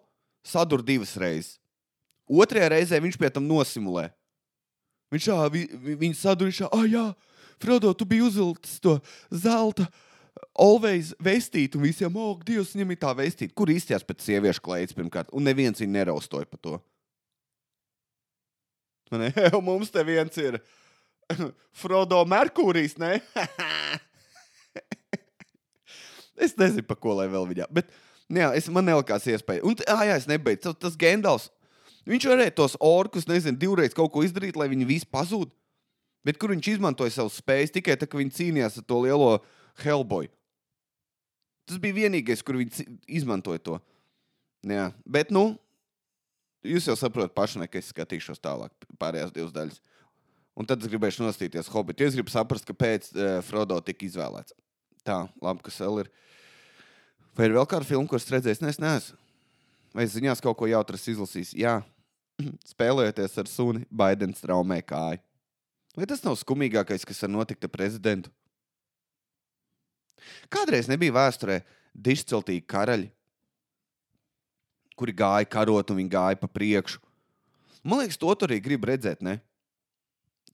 sadur 0.44 0.82
divas 0.84 1.14
reizes. 1.16 1.54
Otrajā 2.28 2.74
reizē 2.74 3.00
viņš 3.00 3.16
pie 3.22 3.30
tam 3.32 3.46
nosimulē. 3.48 4.10
Viņš 5.14 5.30
tā, 5.30 5.38
vi, 5.54 5.62
vi, 5.86 5.96
viņa 6.02 6.18
sadur, 6.20 6.50
viņš 6.50 6.60
tā, 6.66 6.70
ah, 6.76 6.84
jā, 6.90 7.06
Frodo, 7.62 7.94
tu 7.96 8.04
biji 8.10 8.26
uzvilcis 8.28 8.82
to 8.84 8.98
zelta. 9.32 9.88
Always 10.60 11.14
vestīt, 11.24 11.78
un 11.78 11.86
visiem, 11.86 12.18
oh, 12.20 12.36
Dievs, 12.44 12.74
viņam 12.76 12.92
ir 12.92 13.00
tā 13.00 13.14
vestīt. 13.16 13.54
Kur 13.56 13.72
izties 13.72 14.04
pēc 14.04 14.26
sieviešu 14.26 14.64
klaides 14.66 14.98
pirmkārt? 14.98 15.32
Un 15.32 15.48
neviens 15.48 15.80
viņu 15.80 15.96
neraustoja 15.96 16.50
par 16.50 16.60
to. 16.60 16.80
Man, 19.14 19.30
mums 19.70 19.94
te 19.94 20.04
viens 20.04 20.42
ir. 20.42 20.60
Frodo 21.82 22.22
Merkūrijs, 22.30 22.98
ne? 23.02 23.18
es 26.46 26.56
nezinu, 26.60 26.86
pa 26.88 26.98
ko 27.00 27.18
lai 27.20 27.28
vēl 27.32 27.48
viņa. 27.52 27.70
Bet, 27.74 27.92
nu 28.30 28.44
jā, 28.44 28.54
es, 28.60 28.70
man 28.74 28.88
nelikās 28.88 29.28
iespēja. 29.32 29.66
Un, 29.66 29.78
ah, 29.92 30.06
jā, 30.08 30.18
es 30.22 30.30
nebeidzu. 30.30 30.72
Tas, 30.72 30.80
tas 30.88 31.00
Gendals. 31.00 31.50
Viņš 32.06 32.28
varēja 32.30 32.54
tos 32.54 32.78
orkus, 32.86 33.26
nezinu, 33.26 33.58
divreiz 33.58 33.96
kaut 33.98 34.12
ko 34.14 34.22
izdarīt, 34.26 34.58
lai 34.60 34.70
viņi 34.70 34.90
visi 34.90 35.10
pazūd. 35.10 35.50
Bet 36.26 36.38
kur 36.42 36.54
viņš 36.54 36.76
izmantoja 36.76 37.14
savus 37.14 37.40
spējas 37.42 37.74
tikai 37.74 37.98
tad, 37.98 38.10
kad 38.10 38.22
viņi 38.22 38.34
cīnījās 38.34 38.80
ar 38.82 38.86
to 38.90 39.02
lielo 39.04 39.32
Hellboy. 39.82 40.30
Tas 41.66 41.82
bija 41.82 41.98
vienīgais, 41.98 42.46
kur 42.46 42.60
viņi 42.62 42.86
izmantoja 43.10 43.62
to. 43.66 43.80
Jā, 44.66 44.90
bet, 45.06 45.32
nu, 45.34 45.52
jūs 46.66 46.88
jau 46.90 46.96
saprotat 46.98 47.34
paši, 47.38 47.62
ne, 47.62 47.70
ka 47.70 47.82
es 47.82 47.92
skatīšos 47.94 48.42
tālāk 48.42 48.74
pārējās 49.02 49.34
divas 49.34 49.54
daļas. 49.54 49.82
Un 50.56 50.68
tad 50.68 50.84
es 50.84 50.92
gribēju 50.92 51.26
nostīties 51.26 51.68
Hobbitu. 51.74 52.06
Es 52.06 52.16
gribu 52.16 52.32
saprast, 52.32 52.68
kāpēc 52.70 53.10
uh, 53.12 53.26
Frodo 53.44 53.78
tika 53.84 54.08
izvēlēts. 54.08 54.56
Tā, 55.06 55.26
labi, 55.44 55.66
kas 55.66 55.82
vēl 55.84 56.06
ir. 56.06 56.12
Vai 57.36 57.50
ir 57.50 57.58
vēl 57.58 57.68
kāda 57.70 57.88
filma, 57.88 58.08
kuras 58.10 58.30
redzējis? 58.32 58.62
Nē, 58.64 58.72
es 58.72 58.80
neesmu. 58.80 59.20
Vai 59.96 60.08
ziņās 60.12 60.42
kaut 60.44 60.58
ko 60.60 60.68
jautras 60.68 61.04
izlasījis? 61.12 61.54
Jā, 61.60 61.76
spēlējoties 62.72 63.38
ar 63.44 63.52
suni, 63.52 63.84
Baidens 63.92 64.44
traumē 64.44 64.80
kāju. 64.88 65.22
Vai 65.96 66.08
tas 66.08 66.24
nav 66.26 66.36
skumīgākais, 66.40 67.06
kas 67.08 67.22
var 67.24 67.32
notikt 67.32 67.68
ar 67.68 67.72
prezidentu? 67.72 68.32
Kādreiz 70.52 70.90
nebija 70.92 71.16
vēsturē 71.16 71.62
dišciltīgi 71.96 72.66
karaļi, 72.68 73.08
kuri 75.00 75.16
gāja 75.16 75.48
karot 75.52 75.92
un 75.92 76.00
viņi 76.02 76.12
gāja 76.12 76.40
pa 76.40 76.50
priekšu. 76.52 77.00
Man 77.86 78.02
liekas, 78.02 78.20
to 78.20 78.32
arī 78.48 78.60
grib 78.64 78.88
redzēt. 78.88 79.22
Ne? 79.24 79.38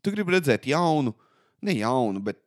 Tu 0.01 0.13
gribi 0.13 0.35
redzēt 0.35 0.67
jaunu, 0.71 1.13
ne 1.61 1.75
jaunu, 1.77 2.21
bet 2.23 2.41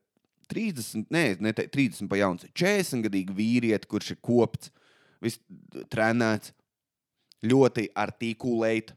30, 0.51 1.07
ne, 1.15 1.25
ne 1.41 1.55
30 1.55 2.09
pa 2.11 2.19
jauns, 2.21 2.45
40 2.53 3.07
gadīgu 3.07 3.37
vīrieti, 3.37 3.89
kurš 3.89 4.15
ir 4.15 4.21
kopts, 4.25 4.73
viss 5.25 5.41
trenēts, 5.93 6.53
ļoti 7.45 7.89
artikulēt, 7.99 8.93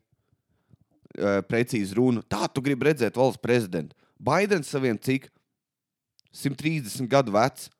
precīzi 1.50 1.96
runu. 1.98 2.22
Tā 2.22 2.48
tu 2.52 2.62
gribi 2.63 2.89
redzēt 2.89 3.17
valsts 3.17 3.41
prezidentu. 3.41 3.96
Baidens 4.20 4.70
saviem 4.70 4.98
cik 4.98 5.30
130 6.36 7.10
gadu 7.10 7.34
vecs. 7.36 7.72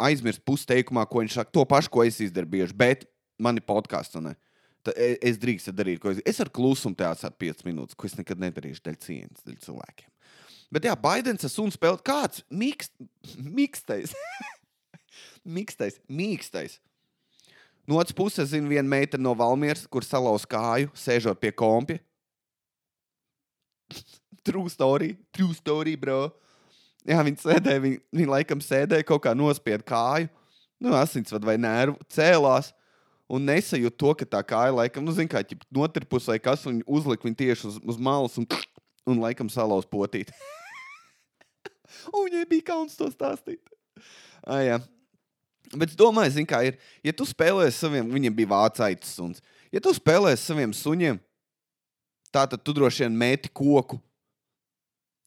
Aizmirst 0.00 0.40
pusteikumā, 0.48 1.04
ko 1.08 1.20
viņš 1.20 1.36
saka. 1.36 1.52
To 1.52 1.64
pašu, 1.68 1.90
ko 1.92 2.04
es 2.06 2.20
izdaru 2.24 2.48
bieži, 2.48 2.76
bet 2.76 3.04
mani 3.40 3.60
podkāstu. 3.60 4.22
Ne. 4.24 4.34
E, 4.88 5.10
es 5.28 5.36
drīkstu 5.40 5.74
darīt, 5.76 6.00
ko 6.00 6.12
es, 6.14 6.22
es 6.24 6.40
ar 6.40 6.48
klusumu 6.52 6.96
te 6.96 7.04
atstāju 7.04 7.36
5 7.42 7.66
minūtes, 7.68 7.96
ko 7.98 8.08
es 8.08 8.16
nekad 8.16 8.40
nedarīšu 8.40 8.84
dēļ 8.86 8.96
cieņas, 9.04 9.44
dēļ 9.44 9.58
cilvēkiem. 9.66 10.08
Bet 10.72 10.86
jā, 10.86 10.94
Baidens 10.96 11.44
ar 11.44 11.52
sunu 11.52 11.74
spēlē 11.74 11.98
kāds 12.06 12.44
mīkst, 12.48 12.94
mīkstais. 13.42 14.14
mīkstais, 15.56 15.98
mīkstais. 16.08 16.78
No 17.90 17.98
otras 17.98 18.14
puses, 18.16 18.52
zinu, 18.52 18.70
viena 18.70 18.88
meitene 18.88 19.24
no 19.26 19.34
Valmieras, 19.36 19.84
kur 19.90 20.06
salauz 20.06 20.46
kāju, 20.48 20.92
sēžot 20.94 21.40
pie 21.42 21.50
kompja. 21.52 21.98
true 24.46 24.68
story, 24.70 25.16
true 25.34 25.52
story, 25.56 25.96
bro. 25.98 26.28
Jā, 27.08 27.20
viņi 27.24 27.40
sēdēja, 27.40 27.80
viņi, 27.82 27.98
viņi 28.14 28.30
laikam 28.30 28.60
sēdēja 28.62 29.08
kaut 29.08 29.24
kā 29.24 29.32
nospied 29.36 29.82
kāju, 29.88 30.28
nu, 30.84 30.92
asinsvadu 30.96 31.48
vai 31.48 31.56
nervu, 31.60 31.96
cēlās 32.12 32.70
un 33.30 33.46
nesajūt 33.46 33.96
to, 33.96 34.12
ka 34.18 34.26
tā 34.26 34.40
kāja 34.46 34.74
laikam, 34.74 35.06
nu, 35.06 35.14
kā 35.30 35.42
ķip, 35.46 35.62
notirpus 35.74 36.26
vai 36.30 36.38
kas, 36.42 36.66
un 36.66 36.82
uzlika 36.86 37.28
viņu 37.28 37.38
tieši 37.38 37.68
uz, 37.70 37.78
uz 37.94 38.00
malas 38.00 38.36
un, 38.40 38.46
un 39.06 39.22
laikam 39.22 39.50
salauz 39.52 39.86
potīt. 39.86 40.32
un 42.14 42.26
viņai 42.26 42.46
bija 42.50 42.70
kauns 42.72 42.98
to 42.98 43.08
stāstīt. 43.12 43.62
Ah, 44.42 44.64
jā. 44.64 44.80
Bet 45.70 45.92
es 45.92 45.98
domāju, 45.98 46.34
zin, 46.34 46.46
kā 46.50 46.64
ir, 46.66 46.78
ja 47.06 47.14
tu 47.14 47.26
spēlēsi 47.28 47.84
saviem, 47.84 48.08
viņiem 48.10 48.34
bija 48.34 48.50
vācaitis 48.50 49.12
suns, 49.14 49.42
ja 49.70 49.82
tu 49.82 49.92
spēlēsi 49.94 50.48
saviem 50.50 50.72
suņiem, 50.74 51.20
tā 52.34 52.46
tad 52.50 52.64
tu 52.64 52.74
droši 52.74 53.06
vien 53.06 53.18
mēti 53.20 53.52
koku. 53.54 54.00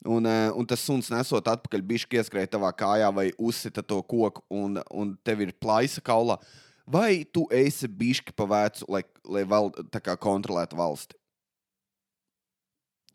Un, 0.03 0.25
eh, 0.27 0.49
un 0.51 0.67
tas 0.67 0.81
suns 0.83 1.07
nesot 1.07 1.47
atpakaļ, 1.47 1.79
bišķi 1.87 2.19
ieskrēja 2.19 2.49
tavā 2.57 2.73
kājā 2.75 3.07
vai 3.15 3.29
uzsita 3.39 3.79
to 3.79 4.01
koku, 4.03 4.43
un, 4.51 4.81
un 4.91 5.13
tev 5.23 5.45
ir 5.45 5.53
plaisa 5.55 6.03
kaulā. 6.03 6.35
Vai 6.83 7.23
tu 7.23 7.45
esi 7.53 7.87
bišķi 7.87 8.33
pa 8.35 8.47
vecu, 8.49 8.87
lai, 8.91 9.03
lai 9.23 9.43
val, 9.47 9.71
kā 9.93 10.15
kontrolētu 10.19 10.75
valsti? 10.75 11.15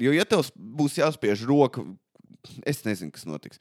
Jo, 0.01 0.15
ja 0.15 0.25
tev 0.25 0.47
būs 0.55 0.97
jāspiež 1.01 1.43
roka, 1.49 1.83
es 2.67 2.85
nezinu, 2.87 3.13
kas 3.13 3.27
notiks. 3.29 3.61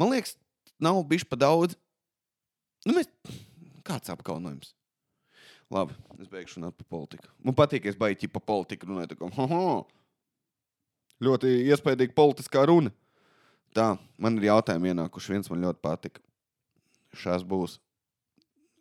Man 0.00 0.14
liekas, 0.14 0.36
nav 0.80 1.02
bijis 1.08 1.26
pa 1.28 1.36
daudz. 1.36 1.76
Nu, 2.86 2.94
mēs... 2.96 3.10
Kāds 3.82 4.12
apkaunojums? 4.14 4.70
Labi, 5.72 5.96
es 6.20 6.28
beigšu 6.30 6.60
runāt 6.60 6.76
par 6.78 6.86
politiku. 6.86 7.26
Man 7.42 7.56
patīk, 7.58 7.82
ka 7.82 7.90
es 7.90 7.98
baigi 7.98 8.28
par 8.30 8.44
politiku 8.46 8.86
runāju. 8.86 9.16
kā, 9.18 9.30
"Ha, 9.34 9.46
ha." 9.50 9.82
Ļoti 11.22 11.52
iespaidīga 11.70 12.14
politiskā 12.14 12.64
runa. 12.66 12.92
Tā, 13.74 13.98
man 14.18 14.36
ir 14.38 14.50
jautājumi 14.50 14.92
ienākuši. 14.92 15.32
Viens 15.32 15.50
man 15.50 15.62
ļoti 15.64 15.80
patika. 15.82 16.20
Šās 17.16 17.42
būs. 17.42 17.78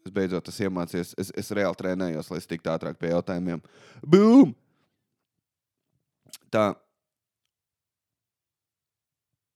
Es 0.01 0.13
beidzot 0.13 0.47
esmu 0.49 0.69
iemācījies. 0.69 1.13
Es, 1.21 1.31
es 1.37 1.51
reāli 1.53 1.77
trenējos, 1.77 2.31
lai 2.31 2.39
es 2.41 2.49
tiktu 2.49 2.71
ātrāk 2.73 2.97
pie 3.01 3.11
jautājumiem. 3.13 3.61
Boom! 4.01 4.55
Tā. 6.51 6.71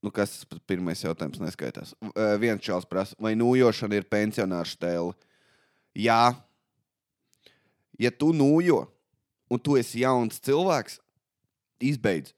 Nu, 0.05 0.11
kas 0.13 0.43
tas 0.45 0.61
pirmais 0.69 1.01
jautājums 1.01 1.41
neskaitās? 1.41 1.95
Eh, 2.13 2.35
Viens 2.41 2.61
čels 2.61 2.85
prasa, 2.85 3.17
vai 3.19 3.33
nūjošana 3.37 3.97
ir 3.97 4.05
pensionāra 4.05 4.69
stēle? 4.69 5.15
Jā. 5.97 6.35
Ja 7.97 8.11
tu 8.11 8.29
nūjo, 8.35 8.83
un 9.49 9.61
tu 9.63 9.79
esi 9.79 10.03
jauns 10.03 10.37
cilvēks, 10.45 10.99
izbeidz. 11.81 12.35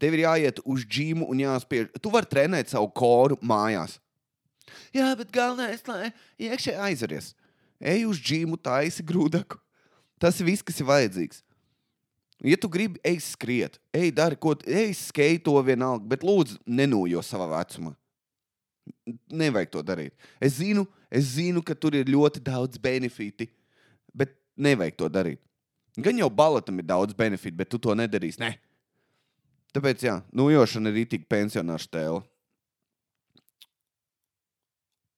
Tev 0.00 0.16
ir 0.16 0.24
jāiet 0.24 0.60
uz 0.64 0.84
džīmu 0.84 1.28
un 1.32 1.40
jāspiež. 1.40 1.88
Tu 2.00 2.12
vari 2.12 2.28
trenēt 2.28 2.72
savu 2.72 2.88
koru 2.94 3.38
mājās. 3.44 3.98
Jā, 4.94 5.10
bet 5.18 5.32
galvenais, 5.34 5.82
lai 5.88 6.12
iekšā 6.40 6.76
aizaries. 6.88 7.34
Ej 7.80 8.06
uz 8.08 8.20
džīmu, 8.22 8.58
taisi 8.60 9.04
grūdaku. 9.06 9.60
Tas 10.20 10.40
viss, 10.40 10.64
kas 10.64 10.80
ir 10.80 10.88
vajadzīgs. 10.88 11.42
Ja 12.44 12.56
tu 12.60 12.68
gribi, 12.68 13.00
ej 13.04 13.20
skriet, 13.24 13.78
ej, 13.96 14.10
dari 14.12 14.36
ko, 14.36 14.52
ej, 14.68 14.92
skate 14.98 15.40
to 15.44 15.54
vienalga, 15.64 16.04
bet 16.04 16.24
lūdzu, 16.24 16.58
nenūjo 16.68 17.22
savā 17.24 17.48
vecumā. 17.54 17.94
Nevajag 19.32 19.72
to 19.72 19.82
darīt. 19.82 20.12
Es 20.40 20.58
zinu, 20.58 20.84
es 21.08 21.32
zinu, 21.38 21.62
ka 21.64 21.74
tur 21.74 21.96
ir 21.96 22.10
ļoti 22.12 22.42
daudz 22.44 22.80
benefiti, 22.80 23.48
bet 24.12 24.36
nevajag 24.56 24.98
to 25.00 25.08
darīt. 25.12 25.40
Gan 25.96 26.20
jau 26.20 26.28
balatam 26.28 26.76
ir 26.82 26.84
daudz 26.84 27.16
benefitu, 27.16 27.56
bet 27.56 27.72
tu 27.72 27.80
to 27.80 27.96
nedarīsi. 27.96 28.42
Ne. 28.44 28.52
Tāpēc, 29.72 30.04
jā, 30.04 30.18
nūjošana 30.36 30.92
ir 30.92 31.06
itī 31.06 31.22
pensionāra 31.24 31.80
stēle. 31.80 32.20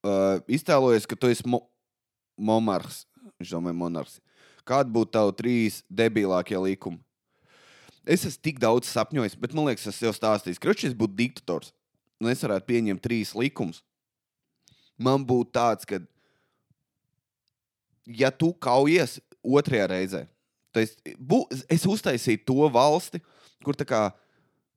Uh, 0.08 0.38
iztēlojies, 0.48 1.06
ka 1.08 1.18
tu 1.18 1.28
esi 1.28 1.44
mo 1.48 1.66
monarhs. 2.38 3.02
Viņš 3.38 3.52
domāja, 3.52 3.76
monarhs. 3.76 4.18
Kādi 4.68 4.92
būtu 4.94 5.12
tavi 5.16 5.34
trīs 5.36 5.82
debilākie 5.88 6.56
likumi? 6.60 7.00
Es 8.08 8.24
esmu 8.24 8.44
tik 8.46 8.60
daudz 8.62 8.88
sapņojis, 8.88 9.36
bet 9.36 9.52
man 9.56 9.68
liekas, 9.68 9.88
es 9.90 10.00
jau 10.00 10.14
stāstīju, 10.16 10.60
ka 10.62 10.72
šis 10.72 10.96
būtu 10.96 11.18
diktators. 11.18 11.74
Un 12.22 12.30
es 12.32 12.40
varētu 12.42 12.66
pieņemt 12.70 13.02
trīs 13.04 13.34
likumus. 13.36 13.82
Man 14.98 15.26
būtu 15.28 15.52
tāds, 15.54 15.86
ka, 15.86 16.00
ja 18.08 18.32
tu 18.34 18.50
kaujies 18.56 19.18
otrajā 19.44 19.90
reizē, 19.92 20.22
tad 20.74 20.86
es, 20.86 20.96
bū, 21.20 21.44
es 21.70 21.84
uztaisītu 21.86 22.48
to 22.48 22.70
valsti, 22.74 23.20
kur 23.62 23.76
tā 23.78 23.86
kā 23.86 24.02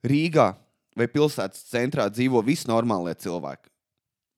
Rīgā 0.05 0.51
vai 0.97 1.07
pilsētas 1.09 1.65
centrā 1.71 2.07
dzīvo 2.11 2.43
visi 2.45 2.69
normālie 2.69 3.15
cilvēki. 3.17 3.70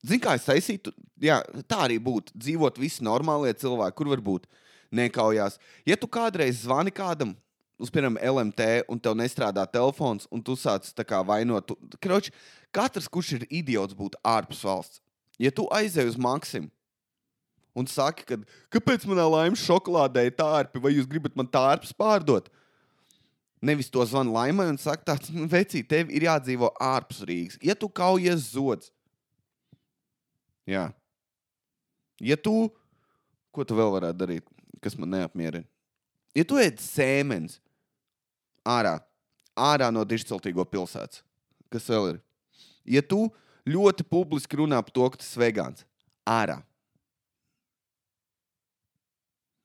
Zini, 0.03 0.19
kā 0.19 0.35
es 0.35 0.43
taisītu? 0.47 0.91
Jā, 1.23 1.39
tā 1.69 1.85
arī 1.85 1.95
būtu. 2.03 2.33
Dzīvot 2.35 2.79
visi 2.81 3.05
normālie 3.05 3.53
cilvēki, 3.55 3.95
kur 3.95 4.11
var 4.11 4.23
būt 4.23 4.49
nekaujās. 4.93 5.55
Ja 5.87 5.95
tu 5.99 6.09
kādreiz 6.11 6.65
zvani 6.65 6.91
kādam, 6.93 7.31
uz 7.79 7.91
piemēram, 7.93 8.19
LMT, 8.19 8.67
un 8.91 8.99
tev 8.99 9.15
nestrādā 9.17 9.63
telefons, 9.71 10.27
un 10.31 10.43
tu 10.43 10.57
sāc 10.59 10.91
kā 11.07 11.23
vainot, 11.25 11.71
kroč, 12.03 12.29
katrs, 12.75 13.07
kurš 13.07 13.37
ir 13.39 13.47
idiots, 13.49 13.95
būtu 13.97 14.19
ārpus 14.27 14.63
valsts. 14.67 15.01
Ja 15.41 15.51
tu 15.51 15.65
aizej 15.73 16.11
uz 16.11 16.19
Maksimu 16.19 16.69
un 17.73 17.87
saki, 17.89 18.25
ka 18.27 18.37
kāpēc 18.75 19.07
manā 19.09 19.25
laimes 19.25 19.63
šokolādē 19.65 20.27
ir 20.27 20.35
tārpi, 20.37 20.81
vai 20.81 20.93
jūs 20.93 21.09
gribat 21.09 21.33
man 21.39 21.49
tārpus 21.49 21.95
pārdot? 21.97 22.51
Nevis 23.63 23.89
to 23.89 24.03
zvanu 24.05 24.35
laimai 24.35 24.67
un 24.69 24.77
saka, 24.77 25.13
tāds, 25.13 25.31
nu, 25.33 25.47
vecīt, 25.49 25.87
tev 25.89 26.11
ir 26.11 26.27
jādzīvo 26.27 26.69
ārpus 26.83 27.23
Rīgas. 27.25 27.57
Ja 27.63 27.73
tu 27.79 27.87
kaujies 27.87 28.51
zods, 28.51 28.91
jā. 30.69 30.87
Ja 32.23 32.37
tu, 32.39 32.69
ko 33.53 33.65
tu 33.67 33.77
vēl 33.77 33.91
varētu 33.97 34.19
darīt, 34.19 34.49
kas 34.83 34.97
man 34.99 35.13
neapmierina? 35.15 35.67
Ja 36.33 36.45
tu 36.47 36.57
ēd 36.57 36.79
sēmenes 36.81 37.59
ārā, 38.65 38.97
ārā 39.53 39.91
no 39.93 40.01
dišciltīgo 40.07 40.65
pilsētas, 40.65 41.21
kas 41.73 41.89
vēl 41.91 42.13
ir? 42.13 42.21
Ja 42.97 43.03
tu 43.05 43.27
ļoti 43.69 44.05
publiski 44.07 44.57
runā 44.59 44.79
par 44.83 44.95
to, 44.95 45.09
ka 45.13 45.21
tas 45.21 45.35
ir 45.35 45.43
vegāns, 45.45 45.85
ārā. 46.25 46.59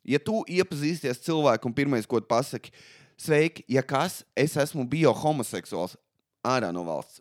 Ja 0.08 0.20
tu 0.22 0.40
iepazīsties 0.48 1.20
cilvēku 1.24 1.68
un 1.68 1.74
pirmais, 1.76 2.06
ko 2.08 2.20
tu 2.20 2.28
pasaki, 2.28 2.72
sveiki, 3.20 3.64
ja 3.68 3.82
kas, 3.84 4.22
es 4.36 4.56
esmu 4.56 4.86
bio 4.88 5.12
homoseksuāls, 5.12 5.98
ārā 6.46 6.70
no 6.72 6.84
valsts. 6.86 7.20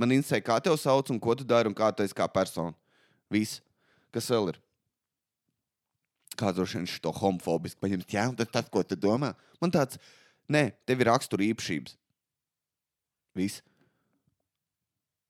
Man 0.00 0.14
interesē, 0.14 0.40
kā 0.42 0.56
tevi 0.62 0.78
sauc 0.80 1.10
un 1.12 1.20
ko 1.22 1.36
tu 1.38 1.44
dari 1.46 1.70
un 1.70 1.76
kā 1.76 1.90
tu 1.94 2.02
esi 2.02 2.16
kā 2.16 2.26
persona. 2.30 2.74
Viss, 3.32 3.60
kas 4.14 4.28
vēl 4.32 4.52
ir. 4.52 4.60
Kāds 6.34 6.58
droši 6.58 6.80
vien 6.80 6.88
šo 6.90 7.12
homofobiski 7.14 7.80
paņemt, 7.82 8.10
jā, 8.10 8.26
un 8.30 8.38
tas, 8.38 8.68
ko 8.72 8.82
tu 8.82 8.98
domā. 8.98 9.32
Man 9.62 9.72
tāds, 9.74 10.00
nē, 10.50 10.66
tev 10.86 11.04
ir 11.04 11.10
rakstura 11.12 11.46
īpašības. 11.46 11.94
Viss. 13.38 13.62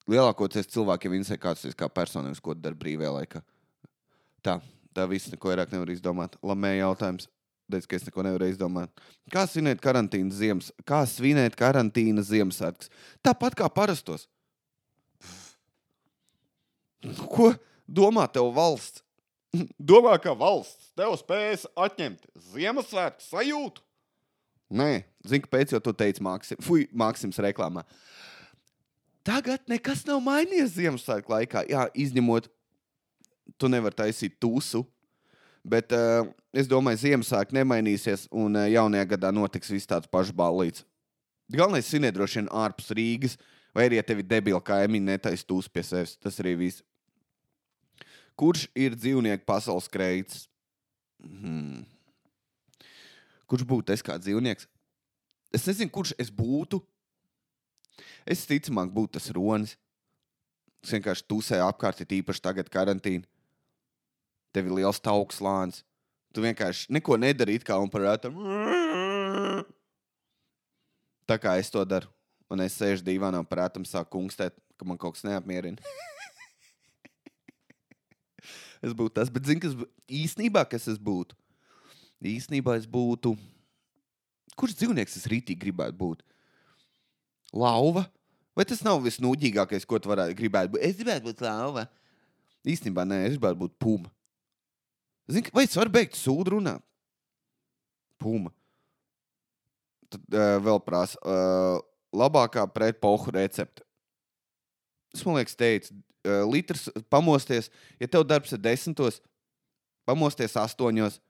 Lielākoties 0.09 0.69
cilvēkiem 0.73 1.15
interesē, 1.17 1.39
kāds 1.41 1.65
ir 1.69 1.77
kā 1.77 1.89
persona, 1.93 2.29
nevis 2.29 2.43
ko 2.45 2.57
tu 2.57 2.65
dari 2.65 2.77
brīvajā 2.77 3.13
laikā. 3.19 3.45
Tā, 4.45 4.59
tā 4.97 5.07
viss 5.09 5.31
neko 5.33 5.53
vairāk 5.53 5.73
nevar 5.73 5.93
izdomāt. 5.93 6.37
Lamēja 6.45 6.85
jautājums. 6.85 7.29
Teicu, 7.73 7.89
ka 7.89 7.97
es 7.97 8.05
neko 8.05 8.25
nevaru 8.27 8.49
izdomāt. 8.53 9.05
Kā 9.33 9.47
svinēt 9.49 9.81
karantīnas 9.83 10.37
ziemas? 10.37 10.69
Kā 10.85 11.01
svinēt 11.09 11.57
karantīnas 11.57 12.29
Ziemassvētkus? 12.29 12.91
Tāpat 13.25 13.57
kā 13.57 13.71
parastos. 13.73 14.27
Ko 17.33 17.55
domā 17.87 18.27
tev 18.33 18.53
valsts? 18.57 19.05
Domā, 19.79 20.17
ka 20.23 20.35
valsts 20.35 20.91
tev 20.99 21.15
spēs 21.21 21.67
atņemt 21.79 22.25
Ziemassvētku 22.53 23.23
sajūtu? 23.23 23.85
Nē, 24.75 25.05
zinu, 25.29 25.45
kāpēc 25.45 25.75
jau 25.75 25.81
tu 25.85 25.93
teici, 25.95 26.23
Maksim, 26.25 26.59
Fui, 26.65 26.89
Maksims 26.91 27.39
reklāmā. 27.45 27.85
Tagad 29.25 29.63
nekas 29.71 30.03
nav 30.09 30.19
mainījies 30.25 30.75
Ziemassvētku 30.75 31.33
laikā. 31.33 31.63
Jā, 31.71 31.87
izņemot, 31.95 32.49
tu 33.61 33.71
nevari 33.71 33.97
taisīt 34.03 34.37
tūsu. 34.43 34.83
Bet 35.65 35.95
uh, 35.97 36.27
es 36.53 36.69
domāju, 36.69 37.01
Ziemassvētku 37.07 37.57
nemainīsies, 37.57 38.27
un 38.35 38.59
uh, 38.59 38.67
jaunajā 38.69 39.07
gadā 39.15 39.31
notiks 39.33 39.73
viss 39.73 39.89
tāds 39.89 40.11
pašs 40.13 40.35
ballīts. 40.37 40.85
Galvenais 41.53 41.89
ir 41.95 42.11
droši 42.13 42.41
vien 42.41 42.51
ārpus 42.53 42.91
Rīgas, 42.97 43.39
vai 43.77 43.87
arī, 43.89 44.01
ja 44.01 44.05
tev 44.05 44.21
ir 44.21 44.29
debila 44.29 44.61
kaimiņi, 44.65 45.07
netaisa 45.13 45.47
tūs 45.49 45.71
pie 45.73 45.85
sevis. 45.85 46.17
Tas 46.21 46.41
arī 46.41 46.57
viss. 46.67 46.85
Kurš 48.35 48.67
ir 48.75 48.97
dzīvnieku 48.99 49.47
pasaules 49.47 49.87
kreids? 49.91 50.47
Hmm. 51.23 51.85
Kurš 53.47 53.67
būtu 53.69 53.95
es 53.95 54.03
kā 54.03 54.17
dzīvnieks? 54.19 54.67
Es 55.55 55.67
nezinu, 55.69 55.93
kurš 55.95 56.15
es 56.19 56.33
būtu. 56.35 56.81
Es 58.27 58.43
ticamāk, 58.49 58.91
būtu 58.91 59.19
tas 59.19 59.31
ronis. 59.37 59.77
Es 60.83 60.93
vienkārši 60.93 61.27
tusēju 61.31 61.65
apkārt, 61.69 62.03
ir 62.03 62.19
īpaši 62.19 62.43
tagad 62.43 62.71
karantīna. 62.73 63.29
Tev 64.55 64.69
ir 64.69 64.81
liels 64.81 65.01
tauks 65.03 65.41
lāns. 65.45 65.85
Tu 66.35 66.43
vienkārši 66.43 66.91
neko 66.93 67.17
nedari, 67.21 67.61
kā 67.63 67.79
un 67.79 67.91
parādi. 67.91 68.33
Tā 71.25 71.39
kā 71.41 71.55
es 71.61 71.71
to 71.71 71.85
daru. 71.87 72.11
Un 72.51 72.61
es 72.61 72.75
sēžu 72.77 73.07
divānā 73.07 73.39
un 73.41 73.49
parātam 73.49 73.87
sāku 73.89 74.19
kungstēt, 74.19 74.59
ka 74.77 74.87
man 74.87 74.99
kaut 75.01 75.17
kas 75.17 75.25
neapmierina. 75.27 75.79
es 78.85 78.95
būtu 78.97 79.17
tas, 79.19 79.31
bet 79.33 79.49
zini, 79.49 79.63
kas 79.63 79.75
īsnībā, 80.09 80.65
kas 80.71 80.89
es 80.93 81.01
būtu? 81.01 81.37
Īsnībā 82.25 82.77
es 82.79 82.87
būtu. 82.89 83.35
Kurš 84.55 84.77
dzīvnieks 84.79 85.19
es 85.19 85.29
rītīgi 85.31 85.61
gribētu 85.67 85.99
būt? 85.99 86.23
Lauva? 87.55 88.07
Vai 88.55 88.67
tas 88.69 88.85
nav 88.87 89.01
visnūģīgākais, 89.03 89.87
ko 89.89 89.99
tu 89.99 90.11
varētu 90.13 90.37
gribēt 90.39 90.71
būt? 90.73 90.83
Es 90.87 90.99
gribētu 90.99 91.29
būt 91.29 91.43
lauva. 91.45 91.89
Īstenībā 92.65 93.05
nē, 93.07 93.25
es 93.29 93.35
gribētu 93.37 93.61
būt 93.65 93.75
puma. 93.83 94.13
Zini, 95.29 95.51
vai 95.55 95.65
es 95.67 95.77
varu 95.77 95.93
beigt 95.93 96.17
sūdu 96.19 96.57
runāt? 96.57 96.85
Puma. 98.21 98.53
Tad 100.13 100.37
uh, 100.37 100.57
vēl 100.65 100.81
prasa, 100.85 101.19
uh, 101.21 101.81
labākā 102.15 102.65
pretpohu 102.73 103.35
recepte. 103.35 103.84
Es 105.15 105.23
man 105.27 105.39
liekas, 105.39 105.57
teicu, 105.59 105.95
uh, 106.27 106.43
litrs 106.51 106.89
pamosties, 107.13 107.71
ja 108.01 108.09
tev 108.11 108.27
darbs 108.27 108.55
ir 108.55 108.63
desmitos, 108.63 109.21
pamosties 110.09 110.57
astoņos, 110.59 111.21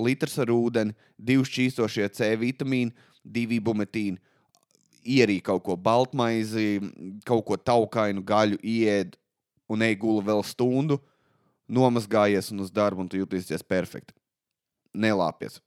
litrs 0.00 0.38
ar 0.40 0.52
ūdeni, 0.54 0.96
divi 1.20 1.44
šķīstošie 1.46 2.08
C 2.16 2.30
vitamīni, 2.40 2.94
divi 3.22 3.60
ibumetīni, 3.60 4.18
ierī 5.04 5.40
kaut 5.44 5.64
ko 5.66 5.76
baltmaizi, 5.76 6.80
kaut 7.28 7.44
ko 7.46 7.58
taukainu, 7.58 8.24
gaļu, 8.24 8.58
ied 8.62 9.18
un 9.70 9.84
ej 9.84 9.96
gula 10.00 10.24
vēl 10.30 10.42
stundu, 10.46 10.98
nomazgājies 11.72 12.50
un 12.52 12.64
uz 12.64 12.72
darbu, 12.74 13.04
un 13.04 13.10
tu 13.10 13.20
jutīsies 13.20 13.64
perfekti. 13.64 14.14
Nelāpies. 14.92 15.60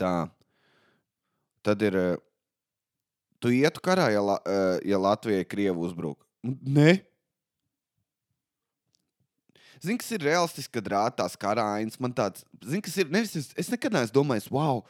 Tā. 0.00 0.30
Tad 1.64 1.82
ir. 1.84 1.96
eh, 1.96 2.16
Tu 3.40 3.54
ietu 3.62 3.80
karā, 3.84 4.10
ja, 4.12 4.20
La, 4.20 4.36
eh, 4.44 4.90
ja 4.92 4.98
Latvijai 5.00 5.46
Krievu 5.48 5.86
uzbruk. 5.86 6.18
Nē. 6.44 7.00
Zini, 9.80 9.96
kas 9.96 10.10
ir 10.12 10.20
realistiski, 10.20 10.74
kad 10.76 10.90
rāda 10.92 11.22
tās 11.22 11.38
karājas. 11.40 11.96
Man 12.00 12.12
tāds, 12.12 12.44
zini, 12.60 12.82
kas 12.84 12.98
ir. 13.00 13.08
Nevis, 13.08 13.32
es, 13.38 13.48
es 13.56 13.70
nekad 13.72 13.94
neesmu 13.96 14.12
domājis, 14.18 14.50
wow. 14.52 14.82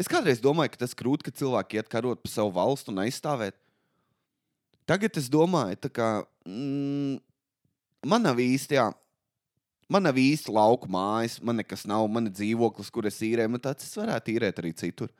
Es 0.00 0.08
kādreiz 0.08 0.40
domāju, 0.40 0.72
ka 0.72 0.86
tas 0.86 0.96
krūt, 0.96 1.24
ka 1.24 1.34
cilvēki 1.36 1.76
iet 1.76 1.90
karot 1.92 2.22
par 2.24 2.32
savu 2.32 2.54
valstu 2.56 2.94
un 2.94 3.02
aizstāvēt. 3.04 3.58
Tagad 4.88 5.20
es 5.20 5.28
domāju, 5.28 5.92
kā. 5.92 6.08
Mm, 6.48 7.20
man 8.08 8.24
nav 8.24 8.40
īsti, 8.40 8.80
jā. 8.80 8.88
Man 9.92 10.04
nav 10.08 10.16
īsti 10.20 10.52
lauku 10.52 10.88
mājas, 10.92 11.38
man 11.44 11.60
nekas 11.60 11.84
nav, 11.88 12.08
man 12.12 12.28
ir 12.28 12.36
dzīvoklis, 12.36 12.88
kur 12.92 13.08
es 13.08 13.20
īrēju. 13.24 13.52
Man 13.52 13.64
tāds 13.64 13.84
es 13.84 14.00
varētu 14.00 14.32
īrēt 14.32 14.64
arī 14.64 14.72
citur. 14.76 15.12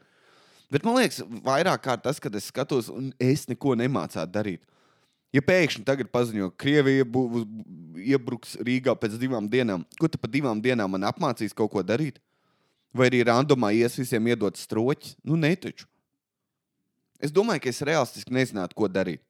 Bet 0.72 0.84
man 0.84 0.98
liekas, 0.98 1.22
vairāk 1.44 1.80
kā 1.86 1.94
tas, 2.00 2.18
kad 2.20 2.34
es 2.36 2.50
skatos, 2.52 2.90
un 2.92 3.08
es 3.22 3.46
neko 3.48 3.72
nemācīju 3.78 4.28
darīt. 4.32 4.64
Ja 5.32 5.42
pēkšņi 5.44 5.84
tagad 5.84 6.08
paziņo, 6.12 6.50
ka 6.52 6.64
Krievija 6.64 7.04
būs 7.08 7.44
iebruks 8.00 8.56
Rīgā 8.64 8.94
pēc 8.96 9.18
divām 9.20 9.48
dienām, 9.48 9.84
ko 10.00 10.08
tu 10.08 10.20
pa 10.20 10.28
divām 10.30 10.60
dienām 10.64 10.92
man 10.92 11.04
apmācīs 11.08 11.56
kaut 11.56 11.72
ko 11.72 11.84
darīt? 11.84 12.20
Vai 12.96 13.10
arī 13.10 13.20
randomā 13.28 13.74
ies 13.76 13.96
visiem 14.00 14.30
iedot 14.30 14.56
stroķi? 14.56 15.18
Nu, 15.24 15.36
netaču. 15.36 15.84
Es 17.20 17.32
domāju, 17.34 17.64
ka 17.64 17.72
es 17.72 17.82
realistiski 17.84 18.32
nezinātu, 18.32 18.76
ko 18.78 18.88
darīt. 18.88 19.20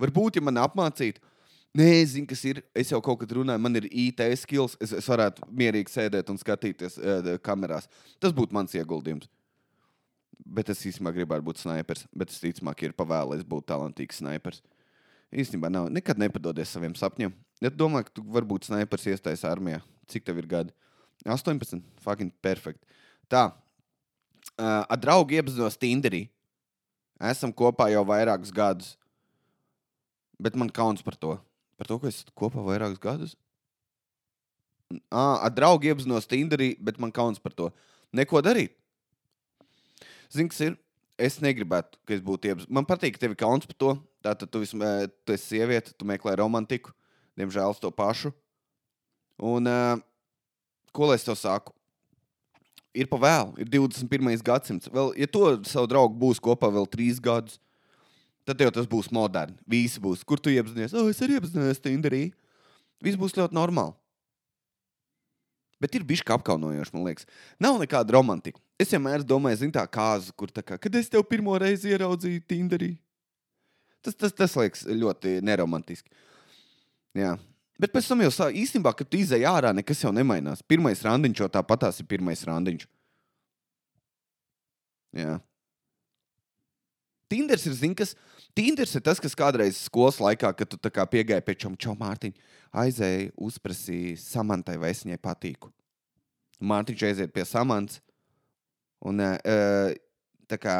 Varbūt, 0.00 0.38
ja 0.38 0.42
man 0.42 0.58
apmācītu, 0.62 1.20
nezinu, 1.76 2.26
kas 2.30 2.42
ir. 2.48 2.62
Es 2.74 2.90
jau 2.90 2.98
kaut 3.04 3.20
kad 3.22 3.34
runāju, 3.36 3.62
man 3.62 3.76
ir 3.78 3.86
IT 3.90 4.22
skills, 4.40 4.74
es, 4.82 4.94
es 4.96 5.10
varētu 5.10 5.46
mierīgi 5.46 5.92
sēdēt 5.92 6.32
un 6.32 6.40
skatīties 6.40 6.96
uh, 6.98 7.34
kamerās. 7.44 7.86
Tas 8.18 8.34
būtu 8.34 8.56
mans 8.56 8.74
ieguldījums. 8.74 9.28
Bet 10.46 10.70
es 10.72 10.82
īstenībā 10.88 11.12
gribētu 11.14 11.46
būt 11.46 11.62
snipers. 11.62 12.06
Bet 12.16 12.32
es 12.32 12.40
ticamāk, 12.42 12.82
ir 12.86 12.96
pavēlējies 12.96 13.46
būt 13.48 13.68
talantīgs 13.70 14.20
snipers. 14.22 14.62
Īstenībā 15.30 15.70
nav. 15.70 15.90
Nekad 15.92 16.18
nepadodies 16.18 16.72
saviem 16.74 16.96
sapņiem. 16.98 17.34
Ja 17.62 17.70
domā, 17.70 18.02
ka 18.06 18.14
tu 18.16 18.24
vari 18.24 18.48
būt 18.48 18.70
snipers 18.70 19.04
iestājas 19.12 19.44
armijā, 19.46 19.82
cik 20.10 20.24
tev 20.26 20.40
ir 20.40 20.48
gadi? 20.50 20.72
18. 21.28 21.82
Fucking 22.00 22.32
perfekt. 22.42 22.80
Tā. 23.30 23.50
Uh, 24.56 24.82
ar 24.88 24.98
draugu 25.00 25.36
iepazinos 25.36 25.76
Tinderī. 25.78 26.24
Esam 27.20 27.52
kopā 27.52 27.90
jau 27.92 28.02
vairākus 28.08 28.52
gadus. 28.54 28.94
Bet 30.40 30.56
man 30.56 30.72
kauns 30.72 31.04
par 31.04 31.18
to. 31.20 31.36
Par 31.76 31.88
to, 31.88 32.00
ka 32.00 32.08
es 32.08 32.22
esmu 32.22 32.32
kopā 32.36 32.64
vairākus 32.64 33.00
gadus. 33.00 33.36
À, 35.12 35.44
ar 35.44 35.52
draugu 35.52 35.92
iepazinos 35.92 36.26
Tinderī, 36.26 36.72
bet 36.80 36.98
man 36.98 37.12
kauns 37.12 37.38
par 37.38 37.52
to. 37.54 37.68
Neko 38.16 38.40
darīt. 38.42 38.72
Zini, 40.30 40.50
kas 40.52 40.62
ir? 40.62 40.76
Es 41.20 41.36
negribētu, 41.42 41.98
ka 42.08 42.14
es 42.16 42.22
būtu 42.24 42.48
iepazināts. 42.48 42.72
Man 42.72 42.86
patīk, 42.88 43.16
ka 43.16 43.24
tev 43.24 43.34
ir 43.34 43.40
kauns 43.40 43.66
par 43.68 43.76
to. 43.76 43.96
Tātad 44.24 44.48
tu, 44.52 44.60
vismaz, 44.62 45.10
tu 45.24 45.34
esi 45.34 45.56
sieviete, 45.56 45.92
tu 45.96 46.06
meklē 46.08 46.36
romantiku. 46.40 46.94
Diemžēl 47.36 47.74
to 47.80 47.90
pašu. 47.92 48.32
Un 49.40 49.68
uh, 49.68 50.00
ko 50.96 51.08
lai 51.08 51.18
es 51.18 51.26
tev 51.26 51.36
saku? 51.40 51.74
Ir 52.96 53.06
pa 53.10 53.20
vēlu, 53.22 53.54
ir 53.62 53.68
21. 53.70 54.32
gadsimts. 54.44 54.90
Vēl, 54.90 55.12
ja 55.20 55.28
to 55.30 55.44
savu 55.68 55.88
draugu 55.90 56.16
būs 56.18 56.40
kopā 56.42 56.70
vēl 56.74 56.88
trīs 56.90 57.20
gadus, 57.22 57.60
tad 58.48 58.60
jau 58.60 58.70
tas 58.74 58.88
būs 58.90 59.12
moderns. 59.14 59.60
Visi 59.70 60.02
būs, 60.02 60.24
kur 60.26 60.42
tu 60.42 60.50
iepazinies. 60.50 60.96
Oh, 60.98 61.06
es 61.10 61.20
arī 61.22 61.38
iepazinājos 61.38 61.82
Tinderī. 61.84 62.24
Viss 63.00 63.20
būs 63.20 63.36
ļoti 63.38 63.56
normāli. 63.56 63.94
Bet 65.80 65.94
ir 65.96 66.04
bijis 66.04 66.22
apkaunojoši, 66.28 66.92
man 66.92 67.06
liekas. 67.08 67.28
Nav 67.62 67.78
nekāda 67.80 68.12
romantika. 68.12 68.60
Es 68.80 68.92
vienmēr 68.92 69.24
domāju, 69.24 69.62
zinu, 69.62 69.72
tā 69.72 69.86
kāzu, 69.88 70.34
kur 70.36 70.52
tā 70.52 70.64
kā, 70.64 70.76
kad 70.80 70.94
es 70.96 71.08
tev 71.08 71.24
pirmo 71.28 71.56
reizi 71.60 71.94
ieraudzīju 71.94 72.44
Tinderī. 72.48 72.90
Tas, 74.04 74.16
tas, 74.16 74.32
tas 74.36 74.56
liekas 74.56 74.84
ļoti 74.88 75.38
neromantiski. 75.44 76.12
Jā. 77.16 77.34
Bet 77.80 77.92
pēc 77.94 78.08
tam 78.10 78.20
jau 78.24 78.32
sā, 78.32 78.50
īstenībā, 78.52 78.92
kad 78.96 79.08
tu 79.08 79.16
izēj 79.20 79.46
ārā, 79.48 79.72
nekas 79.76 80.02
jau 80.04 80.12
nemainās. 80.12 80.60
Pirmais 80.68 81.00
randiņš 81.04 81.44
jau 81.44 81.48
tāpatās 81.52 82.00
ir 82.00 82.08
pirmais 82.08 82.44
randiņš. 82.44 82.84
Jā. 85.16 85.38
Tinders 87.32 87.64
ir, 87.68 87.76
zin, 87.78 87.96
kas. 87.96 88.12
Tinders 88.56 88.94
ir 88.98 89.02
tas, 89.06 89.20
kas 89.22 89.36
kādreiz 89.38 89.78
skolas 89.78 90.18
laikā, 90.22 90.50
kad 90.58 90.70
tu 90.70 90.78
piegāji 91.12 91.44
pie 91.46 91.54
čom, 91.54 91.76
čau, 91.78 91.94
Mārtiņ, 91.98 92.32
aizēji, 92.82 93.30
uzprasīji 93.38 94.16
Samantai, 94.18 94.76
vai 94.80 94.90
es 94.94 95.04
viņai 95.04 95.20
patīku. 95.22 95.70
Mārtiņš 96.60 97.04
aiziet 97.08 97.34
pie 97.34 97.44
Samantas. 97.46 98.00
Un 99.06 99.22
uh, 99.22 99.94
tā 100.50 100.58
kā 100.60 100.76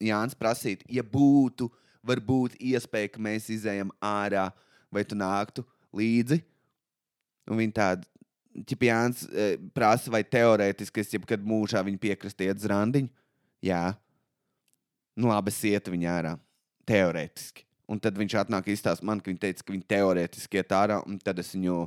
Jānis 0.00 0.38
prasītu, 0.38 0.86
ja 0.88 1.02
būtu, 1.04 1.66
varbūt 2.06 2.56
iespēja, 2.62 3.10
ka 3.12 3.20
mēs 3.20 3.50
izējām 3.52 3.90
ārā, 4.00 4.46
vai 4.94 5.04
tu 5.04 5.18
nāktu 5.18 5.66
līdzi. 5.92 6.40
Un 7.50 7.60
viņi 7.60 7.74
tādu, 7.76 8.08
ja 8.62 8.80
Jānis 8.92 9.26
uh, 9.28 9.54
prasa, 9.74 10.14
vai 10.14 10.22
teorētiski 10.24 11.02
es 11.02 11.12
jebkad 11.18 11.44
mūžā 11.44 11.82
viņu 11.84 12.00
piekrastu 12.06 12.46
iet 12.46 12.62
uz 12.62 12.68
randiņu. 12.70 13.10
Jā, 13.66 13.90
nu 15.18 15.32
labi, 15.32 15.50
es 15.50 15.64
ietu 15.66 15.92
viņu 15.92 16.14
ārā. 16.14 16.38
Teorētiski. 16.88 17.64
Un 17.88 18.00
tad 18.04 18.18
viņš 18.20 18.34
atnāk 18.42 18.68
izstāst 18.68 19.04
man, 19.06 19.20
ka 19.20 19.30
viņš 19.30 19.40
teica, 19.40 19.64
ka 19.64 19.72
viņi 19.72 19.86
teorētiski 19.88 20.60
iet 20.60 20.74
ārā, 20.76 20.98
un 21.08 21.16
tad 21.24 21.38
es 21.40 21.54
viņu 21.54 21.86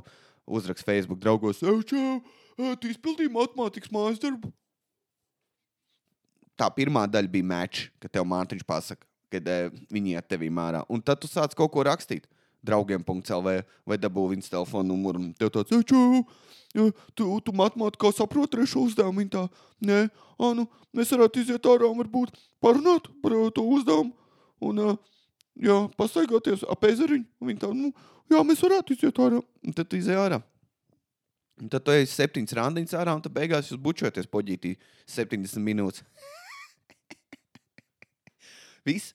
uzrakstu 0.50 0.88
Facebook 0.88 1.20
draugos, 1.22 1.62
ej, 1.62 1.84
čau, 1.86 2.18
tu 2.82 2.90
izpildīji 2.90 3.30
matemātikas 3.30 3.92
mājas 3.94 4.18
darbu. 4.22 4.50
Tā 6.58 6.68
pirmā 6.74 7.06
daļa 7.08 7.30
bija 7.32 7.48
match, 7.48 7.88
kad 8.02 8.12
tev 8.12 8.26
Mārtiņš 8.28 8.66
pasaka, 8.68 9.06
kad 9.32 9.46
e, 9.48 9.58
viņi 9.92 10.16
iet 10.18 10.28
tevī 10.28 10.50
mārā. 10.52 10.82
Un 10.92 11.00
tad 11.00 11.22
tu 11.22 11.30
sāc 11.30 11.54
kaut 11.56 11.72
ko 11.72 11.84
rakstīt. 11.88 12.28
Draugiem.CLV 12.62 13.54
vai 13.88 13.96
dabū 13.98 14.28
viņas 14.30 14.52
telefonu 14.52 14.92
numuru. 14.92 15.24
Tev 15.38 15.50
tāds, 15.54 15.72
ej, 15.74 15.82
čau, 15.90 16.20
ja, 16.76 16.84
tu, 17.18 17.26
tu 17.42 17.54
matemātikā 17.58 18.12
saproti 18.14 18.52
trešo 18.54 18.84
uzdevumu. 18.86 19.24
Viņa 19.24 19.32
tā, 19.32 19.42
nē, 19.88 19.98
ā, 20.38 20.52
nu, 20.58 20.68
mēs 20.94 21.10
varētu 21.16 21.42
iziet 21.42 21.66
ārā 21.72 21.90
un 21.90 21.98
varbūt 22.04 22.36
parunāt 22.62 23.08
par 23.24 23.34
to 23.56 23.64
uzdevumu. 23.66 24.14
Un, 24.62 24.80
ā, 24.82 24.94
jā, 25.66 25.76
pastaigāties 25.98 26.64
ap 26.70 26.86
ezeriņu. 26.88 27.26
Viņa 27.48 27.62
tā, 27.64 27.70
nu, 27.76 27.90
jā, 28.32 28.42
mēs 28.46 28.62
varētu 28.64 28.96
iziet 28.96 29.20
ārā. 29.22 29.42
Un 29.62 29.76
tad 29.76 29.90
tu 29.90 29.98
izēj 29.98 30.20
ārā. 30.22 30.40
Un 31.62 31.70
tad 31.70 31.84
tu 31.86 31.94
ej 31.94 32.08
septiņas 32.10 32.56
randiņas 32.58 32.94
ārā, 32.98 33.16
un 33.16 33.22
tad 33.22 33.34
beigās 33.34 33.68
jūs 33.70 33.80
bučoties 33.82 34.30
poģītī 34.30 34.76
70 35.10 35.62
minūtes. 35.62 36.02
Viss. 38.88 39.12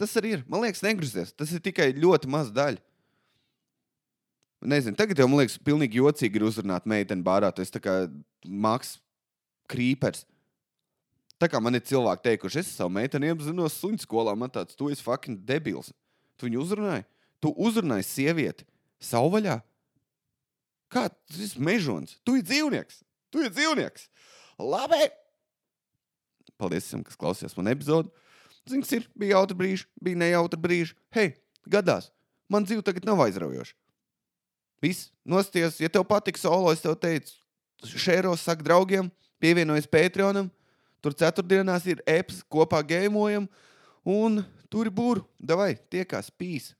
Tas 0.00 0.14
arī 0.16 0.38
ir. 0.38 0.46
Man 0.48 0.64
liekas, 0.64 0.80
negrūzies. 0.86 1.34
Tas 1.36 1.50
ir 1.52 1.60
tikai 1.60 1.90
ļoti 1.98 2.30
maz 2.32 2.48
daļa. 2.54 2.80
Nezinu, 4.70 4.96
tagad 4.96 5.20
jau 5.20 5.26
man 5.28 5.40
liekas, 5.40 5.56
pilnīgi 5.64 6.00
jocīgi 6.00 6.36
ir 6.36 6.44
uzrunāt 6.44 6.88
meiteni 6.88 7.24
bārā. 7.24 7.48
Tas 7.52 7.72
kā 7.80 8.02
mākslinieks 8.44 9.00
krīpers. 9.70 10.24
Tā 11.40 11.48
kā 11.48 11.60
man 11.62 11.78
ir 11.78 11.84
cilvēki 11.88 12.26
teikuši, 12.26 12.60
es 12.60 12.74
savu 12.76 12.92
meiteni 12.92 13.30
iepazinos 13.30 13.78
suņu 13.80 14.02
skolā, 14.02 14.34
man 14.36 14.52
tāds, 14.52 14.76
tu 14.76 14.90
esi 14.92 15.04
fucking 15.04 15.40
debils. 15.48 15.88
Tu 16.36 16.48
viņu 16.48 16.60
uzrunāji? 16.66 17.06
Tu 17.40 17.52
uzrunāji 17.56 18.04
sievieti 18.04 18.66
savvaļā? 19.08 19.56
Kā 20.92 21.06
tas 21.08 21.40
ir 21.54 21.64
mežons? 21.64 22.18
Tu 22.26 22.36
esi 22.36 22.48
dzīvnieks! 22.50 23.00
Tu 23.32 23.40
esi 23.46 23.54
dzīvnieks! 23.56 24.06
Labi! 24.60 25.08
Paldies 26.60 26.84
visiem, 26.84 27.06
kas 27.06 27.16
klausījās 27.16 27.56
man 27.56 27.72
epizodi. 27.72 28.12
Zini, 28.68 28.84
kas 28.84 28.92
ir? 28.98 29.08
Bija 29.16 29.38
jautri 29.38 29.56
brīži, 29.56 29.88
bija 30.04 30.20
nejautri 30.20 30.60
brīži. 30.60 30.96
Hei, 31.16 31.32
gadās! 31.64 32.10
Man 32.52 32.66
dzīve 32.68 32.84
tagad 32.84 33.08
nav 33.08 33.22
aizraujoša. 33.24 33.72
Viss, 34.84 35.08
nosties, 35.24 35.80
ja 35.80 35.88
tev 35.92 36.04
patīk 36.08 36.36
solo, 36.40 36.72
es 36.72 36.84
tev 36.84 36.96
teicu, 37.00 37.32
šēros, 37.84 38.44
saka 38.44 38.64
draugiem, 38.64 39.08
pievienojas 39.40 39.88
Patreonam. 39.88 40.50
Tur 41.00 41.16
ceturtdienās 41.16 41.86
ir 41.88 42.02
apps, 42.08 42.42
kopā 42.52 42.82
gēmojam, 42.84 43.46
un 44.04 44.42
tur 44.72 44.90
ir 44.90 44.94
būra. 44.94 45.24
Davai, 45.40 45.74
tiekās, 45.92 46.28
pīs! 46.30 46.74